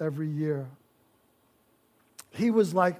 every 0.00 0.28
year. 0.28 0.66
He 2.30 2.50
was 2.50 2.72
like, 2.72 2.96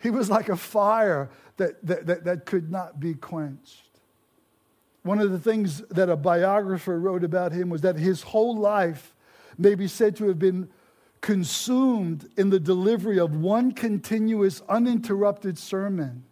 he 0.00 0.10
was 0.10 0.28
like 0.28 0.50
a 0.50 0.56
fire 0.56 1.30
that, 1.56 1.84
that, 1.86 2.06
that, 2.06 2.24
that 2.24 2.44
could 2.44 2.70
not 2.70 3.00
be 3.00 3.14
quenched. 3.14 3.88
One 5.02 5.20
of 5.20 5.30
the 5.30 5.38
things 5.38 5.80
that 5.88 6.10
a 6.10 6.16
biographer 6.16 7.00
wrote 7.00 7.24
about 7.24 7.52
him 7.52 7.70
was 7.70 7.80
that 7.80 7.96
his 7.96 8.20
whole 8.20 8.54
life 8.54 9.14
may 9.56 9.74
be 9.74 9.88
said 9.88 10.14
to 10.16 10.28
have 10.28 10.38
been 10.38 10.68
consumed 11.20 12.28
in 12.36 12.50
the 12.50 12.60
delivery 12.60 13.18
of 13.18 13.36
one 13.36 13.72
continuous, 13.72 14.62
uninterrupted 14.68 15.58
sermon 15.58 16.24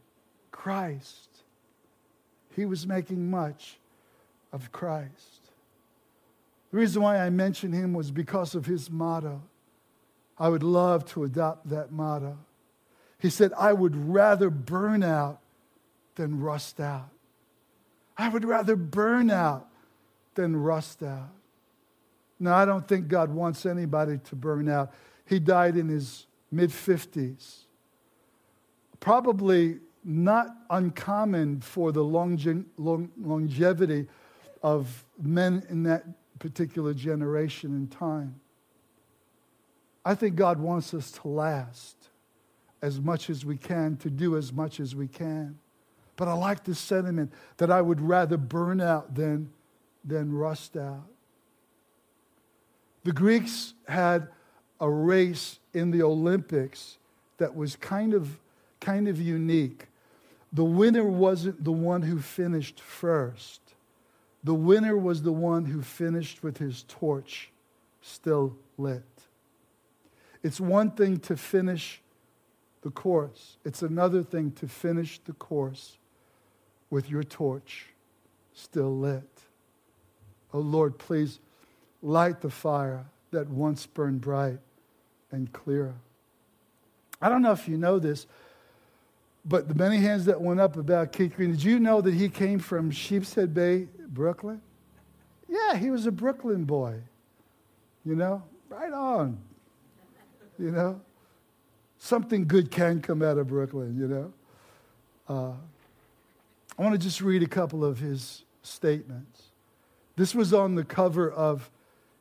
Christ. 0.50 1.28
He 2.56 2.64
was 2.64 2.86
making 2.86 3.30
much 3.30 3.78
of 4.52 4.72
Christ. 4.72 5.52
The 6.70 6.78
reason 6.78 7.02
why 7.02 7.18
I 7.18 7.30
mention 7.30 7.72
him 7.72 7.92
was 7.92 8.10
because 8.10 8.54
of 8.54 8.66
his 8.66 8.90
motto. 8.90 9.42
I 10.38 10.48
would 10.48 10.62
love 10.62 11.04
to 11.12 11.24
adopt 11.24 11.68
that 11.70 11.92
motto. 11.92 12.38
He 13.18 13.30
said, 13.30 13.52
I 13.58 13.72
would 13.72 13.96
rather 13.96 14.50
burn 14.50 15.02
out 15.02 15.40
than 16.14 16.40
rust 16.40 16.80
out. 16.80 17.10
I 18.16 18.28
would 18.28 18.44
rather 18.44 18.76
burn 18.76 19.30
out 19.30 19.68
than 20.34 20.56
rust 20.56 21.02
out. 21.02 21.30
Now, 22.40 22.56
I 22.56 22.64
don't 22.64 22.86
think 22.86 23.08
God 23.08 23.30
wants 23.30 23.66
anybody 23.66 24.18
to 24.24 24.36
burn 24.36 24.68
out. 24.68 24.92
He 25.24 25.38
died 25.38 25.76
in 25.76 25.88
his 25.88 26.26
mid 26.50 26.70
50s. 26.70 27.64
Probably 29.00 29.80
not 30.04 30.48
uncommon 30.70 31.60
for 31.60 31.92
the 31.92 32.02
longe- 32.02 32.64
long- 32.76 33.10
longevity 33.20 34.08
of 34.62 35.04
men 35.20 35.64
in 35.68 35.82
that 35.84 36.04
particular 36.38 36.94
generation 36.94 37.72
and 37.72 37.90
time. 37.90 38.40
I 40.04 40.14
think 40.14 40.36
God 40.36 40.58
wants 40.58 40.94
us 40.94 41.10
to 41.12 41.28
last 41.28 42.08
as 42.80 43.00
much 43.00 43.28
as 43.28 43.44
we 43.44 43.56
can, 43.56 43.96
to 43.98 44.08
do 44.08 44.36
as 44.36 44.52
much 44.52 44.80
as 44.80 44.94
we 44.94 45.08
can. 45.08 45.58
But 46.16 46.28
I 46.28 46.32
like 46.32 46.64
this 46.64 46.78
sentiment 46.78 47.32
that 47.58 47.70
I 47.70 47.80
would 47.80 48.00
rather 48.00 48.36
burn 48.36 48.80
out 48.80 49.14
than, 49.14 49.50
than 50.04 50.32
rust 50.32 50.76
out. 50.76 51.06
The 53.08 53.14
Greeks 53.14 53.72
had 53.88 54.28
a 54.78 54.90
race 54.90 55.60
in 55.72 55.92
the 55.92 56.02
Olympics 56.02 56.98
that 57.38 57.56
was 57.56 57.74
kind 57.74 58.12
of, 58.12 58.38
kind 58.80 59.08
of 59.08 59.18
unique. 59.18 59.86
The 60.52 60.66
winner 60.66 61.04
wasn't 61.04 61.64
the 61.64 61.72
one 61.72 62.02
who 62.02 62.18
finished 62.18 62.80
first. 62.80 63.62
The 64.44 64.52
winner 64.52 64.94
was 64.94 65.22
the 65.22 65.32
one 65.32 65.64
who 65.64 65.80
finished 65.80 66.42
with 66.42 66.58
his 66.58 66.84
torch 66.86 67.50
still 68.02 68.54
lit. 68.76 69.08
It's 70.42 70.60
one 70.60 70.90
thing 70.90 71.18
to 71.20 71.36
finish 71.38 72.02
the 72.82 72.90
course, 72.90 73.56
it's 73.64 73.80
another 73.80 74.22
thing 74.22 74.50
to 74.50 74.68
finish 74.68 75.18
the 75.24 75.32
course 75.32 75.96
with 76.90 77.08
your 77.08 77.22
torch 77.22 77.86
still 78.52 78.94
lit. 78.94 79.40
Oh 80.52 80.60
Lord, 80.60 80.98
please 80.98 81.40
light 82.02 82.40
the 82.40 82.50
fire 82.50 83.06
that 83.30 83.48
once 83.48 83.86
burned 83.86 84.20
bright 84.20 84.58
and 85.30 85.52
clear. 85.52 85.94
I 87.20 87.28
don't 87.28 87.42
know 87.42 87.52
if 87.52 87.68
you 87.68 87.76
know 87.76 87.98
this, 87.98 88.26
but 89.44 89.68
the 89.68 89.74
many 89.74 89.96
hands 89.98 90.24
that 90.26 90.40
went 90.40 90.60
up 90.60 90.76
about 90.76 91.12
Keith 91.12 91.34
Green, 91.34 91.50
did 91.50 91.62
you 91.62 91.78
know 91.78 92.00
that 92.00 92.14
he 92.14 92.28
came 92.28 92.58
from 92.58 92.90
Sheepshead 92.90 93.54
Bay, 93.54 93.88
Brooklyn? 94.08 94.60
Yeah, 95.48 95.76
he 95.76 95.90
was 95.90 96.06
a 96.06 96.12
Brooklyn 96.12 96.64
boy. 96.64 97.00
You 98.04 98.14
know, 98.14 98.42
right 98.68 98.92
on. 98.92 99.38
You 100.58 100.70
know, 100.70 101.00
something 101.98 102.46
good 102.46 102.70
can 102.70 103.00
come 103.00 103.22
out 103.22 103.38
of 103.38 103.48
Brooklyn, 103.48 103.96
you 103.98 104.08
know. 104.08 104.32
Uh, 105.28 105.52
I 106.78 106.82
want 106.82 106.94
to 106.94 106.98
just 106.98 107.20
read 107.20 107.42
a 107.42 107.48
couple 107.48 107.84
of 107.84 107.98
his 107.98 108.44
statements. 108.62 109.42
This 110.16 110.34
was 110.34 110.52
on 110.52 110.74
the 110.74 110.84
cover 110.84 111.30
of 111.30 111.70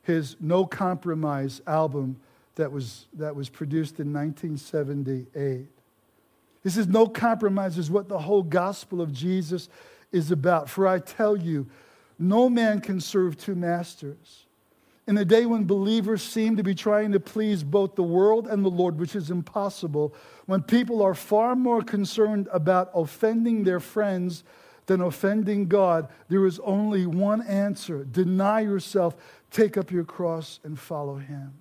his 0.08 0.36
No 0.40 0.64
Compromise 0.64 1.60
album 1.66 2.16
that 2.56 2.72
was, 2.72 3.06
that 3.12 3.36
was 3.36 3.48
produced 3.48 4.00
in 4.00 4.12
1978. 4.12 5.66
He 6.64 6.70
says, 6.70 6.88
No 6.88 7.06
compromise 7.06 7.78
is 7.78 7.90
what 7.90 8.08
the 8.08 8.18
whole 8.18 8.42
gospel 8.42 9.00
of 9.00 9.12
Jesus 9.12 9.68
is 10.10 10.30
about. 10.30 10.68
For 10.68 10.88
I 10.88 10.98
tell 10.98 11.36
you, 11.36 11.66
no 12.18 12.48
man 12.48 12.80
can 12.80 13.00
serve 13.00 13.36
two 13.36 13.54
masters. 13.54 14.46
In 15.06 15.16
a 15.16 15.24
day 15.24 15.46
when 15.46 15.64
believers 15.64 16.22
seem 16.22 16.56
to 16.56 16.62
be 16.62 16.74
trying 16.74 17.12
to 17.12 17.20
please 17.20 17.62
both 17.62 17.94
the 17.94 18.02
world 18.02 18.46
and 18.48 18.64
the 18.64 18.70
Lord, 18.70 18.98
which 18.98 19.14
is 19.14 19.30
impossible, 19.30 20.14
when 20.46 20.62
people 20.62 21.02
are 21.02 21.14
far 21.14 21.54
more 21.54 21.82
concerned 21.82 22.48
about 22.50 22.90
offending 22.94 23.64
their 23.64 23.80
friends 23.80 24.42
than 24.88 25.00
offending 25.00 25.68
God, 25.68 26.08
there 26.28 26.44
is 26.44 26.58
only 26.60 27.06
one 27.06 27.42
answer 27.42 28.04
deny 28.04 28.60
yourself, 28.60 29.14
take 29.50 29.76
up 29.76 29.90
your 29.90 30.04
cross, 30.04 30.60
and 30.64 30.78
follow 30.78 31.16
Him. 31.16 31.54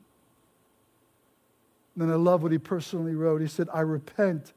And 1.98 2.08
then 2.08 2.14
I 2.14 2.18
love 2.18 2.44
what 2.44 2.52
he 2.52 2.60
personally 2.60 3.16
wrote. 3.16 3.42
He 3.42 3.48
said, 3.48 3.70
I 3.74 3.80
repent 3.80 4.54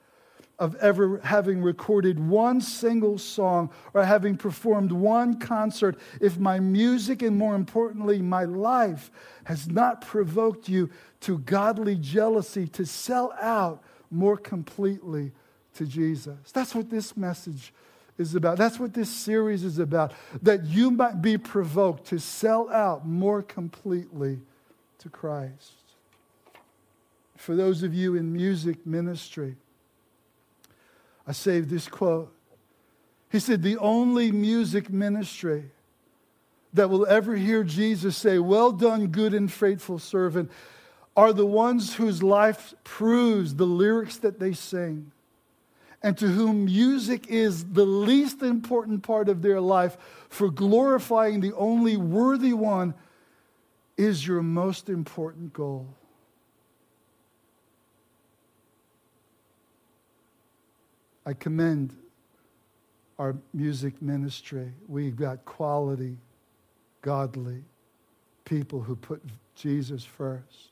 of 0.59 0.75
ever 0.77 1.19
having 1.25 1.63
recorded 1.63 2.21
one 2.21 2.61
single 2.61 3.17
song 3.17 3.71
or 3.95 4.05
having 4.05 4.37
performed 4.37 4.93
one 4.93 5.39
concert 5.39 5.99
if 6.21 6.39
my 6.39 6.61
music 6.61 7.23
and 7.23 7.39
more 7.39 7.55
importantly, 7.55 8.21
my 8.21 8.45
life 8.45 9.11
has 9.45 9.69
not 9.69 10.03
provoked 10.03 10.69
you 10.69 10.91
to 11.21 11.39
godly 11.39 11.97
jealousy 11.97 12.67
to 12.67 12.85
sell 12.85 13.33
out 13.41 13.83
more 14.11 14.37
completely 14.37 15.33
to 15.73 15.87
Jesus. 15.87 16.37
That's 16.53 16.75
what 16.75 16.91
this 16.91 17.17
message 17.17 17.73
is 18.21 18.35
about. 18.35 18.59
That's 18.59 18.79
what 18.79 18.93
this 18.93 19.09
series 19.09 19.65
is 19.65 19.79
about. 19.79 20.13
That 20.43 20.67
you 20.67 20.91
might 20.91 21.23
be 21.23 21.39
provoked 21.39 22.07
to 22.09 22.19
sell 22.19 22.69
out 22.71 23.07
more 23.07 23.43
completely 23.43 24.41
to 24.99 25.09
Christ. 25.09 25.73
For 27.37 27.57
those 27.57 27.83
of 27.83 27.95
you 27.95 28.15
in 28.17 28.33
music 28.33 28.87
ministry, 28.87 29.57
I 31.27 31.33
saved 31.33 31.71
this 31.71 31.89
quote. 31.89 32.33
He 33.31 33.41
said, 33.41 33.63
The 33.63 33.79
only 33.79 34.31
music 34.31 34.91
ministry 34.91 35.71
that 36.75 36.91
will 36.91 37.07
ever 37.07 37.37
hear 37.37 37.65
Jesus 37.65 38.17
say, 38.17 38.39
Well 38.39 38.71
done, 38.71 39.07
good 39.07 39.33
and 39.33 39.51
faithful 39.51 39.99
servant, 39.99 40.51
are 41.17 41.33
the 41.33 41.47
ones 41.47 41.95
whose 41.95 42.23
life 42.23 42.75
proves 42.85 43.55
the 43.55 43.67
lyrics 43.67 44.19
that 44.19 44.39
they 44.39 44.53
sing 44.53 45.11
and 46.03 46.17
to 46.19 46.27
whom 46.27 46.65
music 46.65 47.27
is 47.29 47.65
the 47.65 47.85
least 47.85 48.43
important 48.43 49.03
part 49.03 49.29
of 49.29 49.43
their 49.43 49.61
life 49.61 49.99
for 50.29 50.51
glorifying 50.51 51.41
the 51.41 51.53
only 51.55 51.97
worthy 51.97 52.53
one 52.53 52.95
is 53.97 54.27
your 54.27 54.43
most 54.43 54.89
important 54.89 55.53
goal. 55.53 55.95
I 61.27 61.35
commend 61.35 61.95
our 63.19 63.37
music 63.53 64.01
ministry. 64.01 64.73
We've 64.89 65.17
got 65.17 65.45
quality, 65.45 66.17
godly 67.03 67.63
people 68.47 68.81
who 68.81 68.97
put 68.97 69.23
Jesus 69.55 70.03
first. 70.03 70.70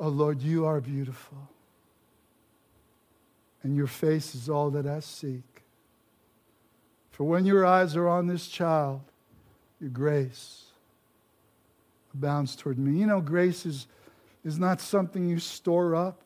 Oh 0.00 0.08
Lord, 0.08 0.42
you 0.42 0.64
are 0.64 0.80
beautiful. 0.80 1.36
And 3.62 3.76
your 3.76 3.86
face 3.86 4.34
is 4.34 4.48
all 4.48 4.70
that 4.70 4.86
I 4.86 5.00
seek. 5.00 5.62
For 7.10 7.24
when 7.24 7.44
your 7.44 7.66
eyes 7.66 7.94
are 7.94 8.08
on 8.08 8.26
this 8.26 8.48
child, 8.48 9.02
your 9.78 9.90
grace 9.90 10.64
abounds 12.14 12.56
toward 12.56 12.78
me. 12.78 12.98
You 12.98 13.06
know, 13.06 13.20
grace 13.20 13.66
is 13.66 13.86
is 14.44 14.58
not 14.58 14.80
something 14.80 15.28
you 15.28 15.38
store 15.38 15.94
up. 15.94 16.22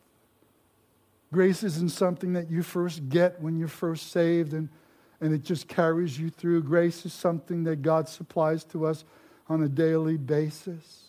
Grace 1.32 1.64
isn't 1.64 1.90
something 1.90 2.32
that 2.34 2.50
you 2.50 2.62
first 2.62 3.08
get 3.08 3.40
when 3.40 3.58
you're 3.58 3.66
first 3.66 4.12
saved 4.12 4.52
and, 4.52 4.68
and 5.20 5.34
it 5.34 5.42
just 5.42 5.66
carries 5.66 6.18
you 6.18 6.30
through. 6.30 6.62
Grace 6.62 7.04
is 7.04 7.12
something 7.12 7.64
that 7.64 7.82
God 7.82 8.08
supplies 8.08 8.62
to 8.64 8.86
us 8.86 9.04
on 9.48 9.62
a 9.62 9.68
daily 9.68 10.16
basis. 10.16 11.03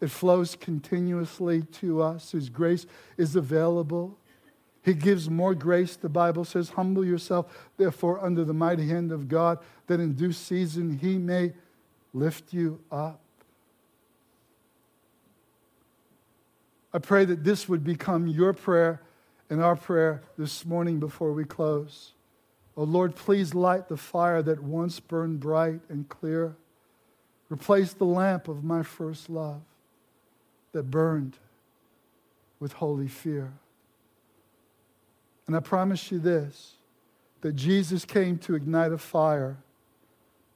It 0.00 0.10
flows 0.10 0.56
continuously 0.56 1.62
to 1.62 2.02
us. 2.02 2.32
His 2.32 2.48
grace 2.48 2.86
is 3.18 3.36
available. 3.36 4.16
He 4.82 4.94
gives 4.94 5.28
more 5.28 5.54
grace, 5.54 5.96
the 5.96 6.08
Bible 6.08 6.44
says. 6.44 6.70
Humble 6.70 7.04
yourself, 7.04 7.68
therefore, 7.76 8.24
under 8.24 8.44
the 8.44 8.54
mighty 8.54 8.88
hand 8.88 9.12
of 9.12 9.28
God, 9.28 9.58
that 9.88 10.00
in 10.00 10.14
due 10.14 10.32
season 10.32 10.98
he 10.98 11.18
may 11.18 11.52
lift 12.14 12.54
you 12.54 12.80
up. 12.90 13.20
I 16.92 16.98
pray 16.98 17.24
that 17.26 17.44
this 17.44 17.68
would 17.68 17.84
become 17.84 18.26
your 18.26 18.52
prayer 18.52 19.02
and 19.50 19.62
our 19.62 19.76
prayer 19.76 20.22
this 20.38 20.64
morning 20.64 20.98
before 20.98 21.32
we 21.32 21.44
close. 21.44 22.12
Oh 22.76 22.84
Lord, 22.84 23.14
please 23.14 23.54
light 23.54 23.88
the 23.88 23.96
fire 23.96 24.42
that 24.42 24.62
once 24.62 24.98
burned 24.98 25.40
bright 25.40 25.80
and 25.88 26.08
clear. 26.08 26.56
Replace 27.50 27.92
the 27.92 28.06
lamp 28.06 28.48
of 28.48 28.64
my 28.64 28.82
first 28.82 29.28
love 29.28 29.60
that 30.72 30.90
burned 30.90 31.36
with 32.58 32.74
holy 32.74 33.08
fear. 33.08 33.52
And 35.46 35.56
I 35.56 35.60
promise 35.60 36.12
you 36.12 36.18
this 36.18 36.74
that 37.40 37.56
Jesus 37.56 38.04
came 38.04 38.36
to 38.38 38.54
ignite 38.54 38.92
a 38.92 38.98
fire 38.98 39.56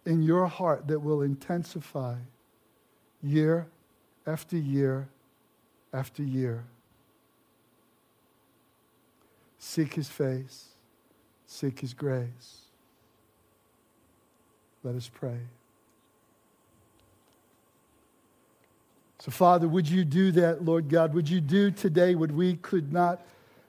in 0.04 0.22
your 0.22 0.46
heart 0.46 0.86
that 0.88 1.00
will 1.00 1.22
intensify 1.22 2.16
year 3.22 3.66
after 4.26 4.56
year 4.56 5.08
after 5.92 6.22
year. 6.22 6.64
Seek 9.58 9.94
his 9.94 10.08
face, 10.08 10.66
seek 11.46 11.80
his 11.80 11.94
grace. 11.94 12.60
Let 14.82 14.94
us 14.94 15.10
pray. 15.12 15.38
So, 19.24 19.30
Father, 19.30 19.66
would 19.66 19.88
you 19.88 20.04
do 20.04 20.32
that, 20.32 20.66
Lord 20.66 20.90
God? 20.90 21.14
Would 21.14 21.30
you 21.30 21.40
do 21.40 21.70
today 21.70 22.14
what 22.14 22.30
we 22.30 22.56
could 22.56 22.92
not 22.92 23.24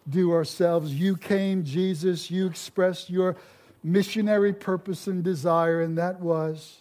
do 0.09 0.33
ourselves? 0.33 0.93
You 0.93 1.15
came, 1.15 1.63
Jesus, 1.63 2.29
you 2.29 2.45
expressed 2.45 3.09
your 3.09 3.37
missionary 3.81 4.51
purpose 4.51 5.07
and 5.07 5.23
desire, 5.23 5.81
and 5.81 5.97
that 5.97 6.19
was 6.19 6.79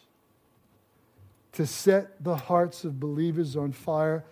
to 1.53 1.69
set 1.69 2.25
the 2.25 2.35
hearts 2.35 2.83
of 2.83 2.99
believers 2.99 3.55
on 3.55 3.71
fire 3.71 4.25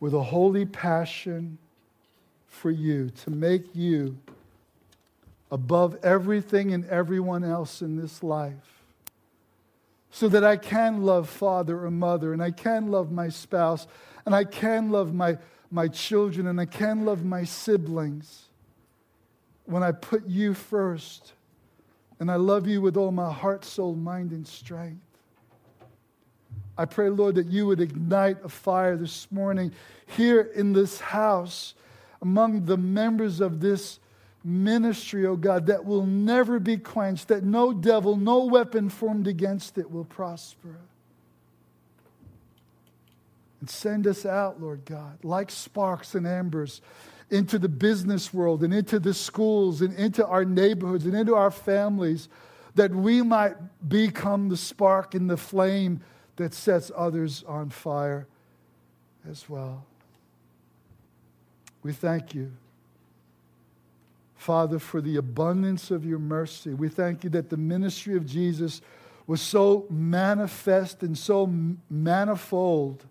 with 0.00 0.12
a 0.12 0.22
holy 0.22 0.66
passion 0.66 1.56
for 2.46 2.70
you, 2.70 3.08
to 3.24 3.30
make 3.30 3.74
you 3.74 4.18
above 5.50 5.96
everything 6.02 6.74
and 6.74 6.84
everyone 6.90 7.42
else 7.42 7.80
in 7.80 7.96
this 7.96 8.22
life, 8.22 8.77
so 10.10 10.28
that 10.28 10.44
I 10.44 10.56
can 10.56 11.02
love 11.02 11.28
father 11.28 11.84
or 11.84 11.90
mother, 11.90 12.32
and 12.32 12.42
I 12.42 12.50
can 12.50 12.90
love 12.90 13.12
my 13.12 13.28
spouse, 13.28 13.86
and 14.24 14.34
I 14.34 14.44
can 14.44 14.90
love 14.90 15.14
my, 15.14 15.38
my 15.70 15.88
children, 15.88 16.46
and 16.46 16.60
I 16.60 16.66
can 16.66 17.04
love 17.04 17.24
my 17.24 17.44
siblings 17.44 18.44
when 19.66 19.82
I 19.82 19.92
put 19.92 20.26
you 20.26 20.54
first 20.54 21.32
And 22.20 22.30
I 22.30 22.36
love 22.36 22.66
you 22.66 22.80
with 22.80 22.96
all 22.96 23.12
my 23.12 23.32
heart, 23.32 23.64
soul, 23.64 23.94
mind, 23.94 24.32
and 24.32 24.46
strength. 24.46 25.04
I 26.76 26.84
pray, 26.84 27.08
Lord, 27.10 27.36
that 27.36 27.46
you 27.46 27.66
would 27.66 27.80
ignite 27.80 28.44
a 28.44 28.48
fire 28.48 28.96
this 28.96 29.30
morning 29.30 29.72
here 30.06 30.40
in 30.54 30.72
this 30.72 31.00
house 31.00 31.74
among 32.22 32.64
the 32.64 32.76
members 32.76 33.40
of 33.40 33.60
this 33.60 34.00
ministry, 34.48 35.26
oh 35.26 35.36
God, 35.36 35.66
that 35.66 35.84
will 35.84 36.06
never 36.06 36.58
be 36.58 36.76
quenched, 36.76 37.28
that 37.28 37.44
no 37.44 37.72
devil, 37.72 38.16
no 38.16 38.44
weapon 38.44 38.88
formed 38.88 39.26
against 39.26 39.78
it 39.78 39.90
will 39.90 40.04
prosper. 40.04 40.76
And 43.60 43.68
send 43.68 44.06
us 44.06 44.24
out, 44.24 44.60
Lord 44.60 44.84
God, 44.84 45.18
like 45.24 45.50
sparks 45.50 46.14
and 46.14 46.26
embers 46.26 46.80
into 47.30 47.58
the 47.58 47.68
business 47.68 48.32
world 48.32 48.62
and 48.62 48.72
into 48.72 48.98
the 48.98 49.12
schools 49.12 49.82
and 49.82 49.92
into 49.94 50.26
our 50.26 50.44
neighborhoods 50.44 51.04
and 51.04 51.14
into 51.14 51.34
our 51.34 51.50
families, 51.50 52.28
that 52.74 52.94
we 52.94 53.22
might 53.22 53.56
become 53.88 54.48
the 54.48 54.56
spark 54.56 55.14
and 55.14 55.28
the 55.28 55.36
flame 55.36 56.00
that 56.36 56.54
sets 56.54 56.90
others 56.96 57.44
on 57.46 57.68
fire 57.68 58.26
as 59.28 59.48
well. 59.48 59.84
We 61.82 61.92
thank 61.92 62.34
you, 62.34 62.52
Father, 64.38 64.78
for 64.78 65.00
the 65.00 65.16
abundance 65.16 65.90
of 65.90 66.06
your 66.06 66.20
mercy. 66.20 66.72
We 66.72 66.88
thank 66.88 67.24
you 67.24 67.30
that 67.30 67.50
the 67.50 67.56
ministry 67.56 68.16
of 68.16 68.24
Jesus 68.24 68.80
was 69.26 69.42
so 69.42 69.84
manifest 69.90 71.02
and 71.02 71.18
so 71.18 71.52
manifold 71.90 73.04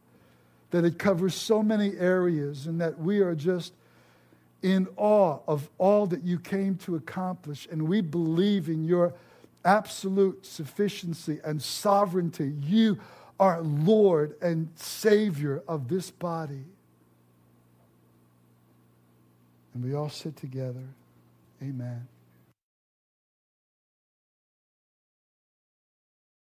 that 0.72 0.86
it 0.86 0.98
covers 0.98 1.36
so 1.36 1.62
many 1.62 1.98
areas 1.98 2.66
and 2.66 2.80
that 2.80 2.98
we 2.98 3.20
are 3.20 3.36
just 3.36 3.74
in 4.64 4.88
awe 4.96 5.40
of 5.48 5.70
all 5.78 6.08
that 6.08 6.24
you 6.24 6.40
came 6.40 6.76
to 6.78 6.96
accomplish. 6.96 7.68
And 7.70 7.88
we 7.88 8.00
believe 8.00 8.70
in 8.70 8.86
your 8.86 9.14
absolute 9.66 10.46
sufficiency 10.46 11.40
and 11.44 11.62
sovereignty. 11.62 12.54
You 12.64 13.00
are 13.38 13.62
Lord 13.62 14.36
and 14.42 14.70
Savior 14.76 15.62
of 15.68 15.90
this 15.90 16.10
body. 16.10 16.64
And 19.74 19.84
we 19.84 19.94
all 19.94 20.10
sit 20.10 20.38
together. 20.38 20.84
Amen. 21.62 22.08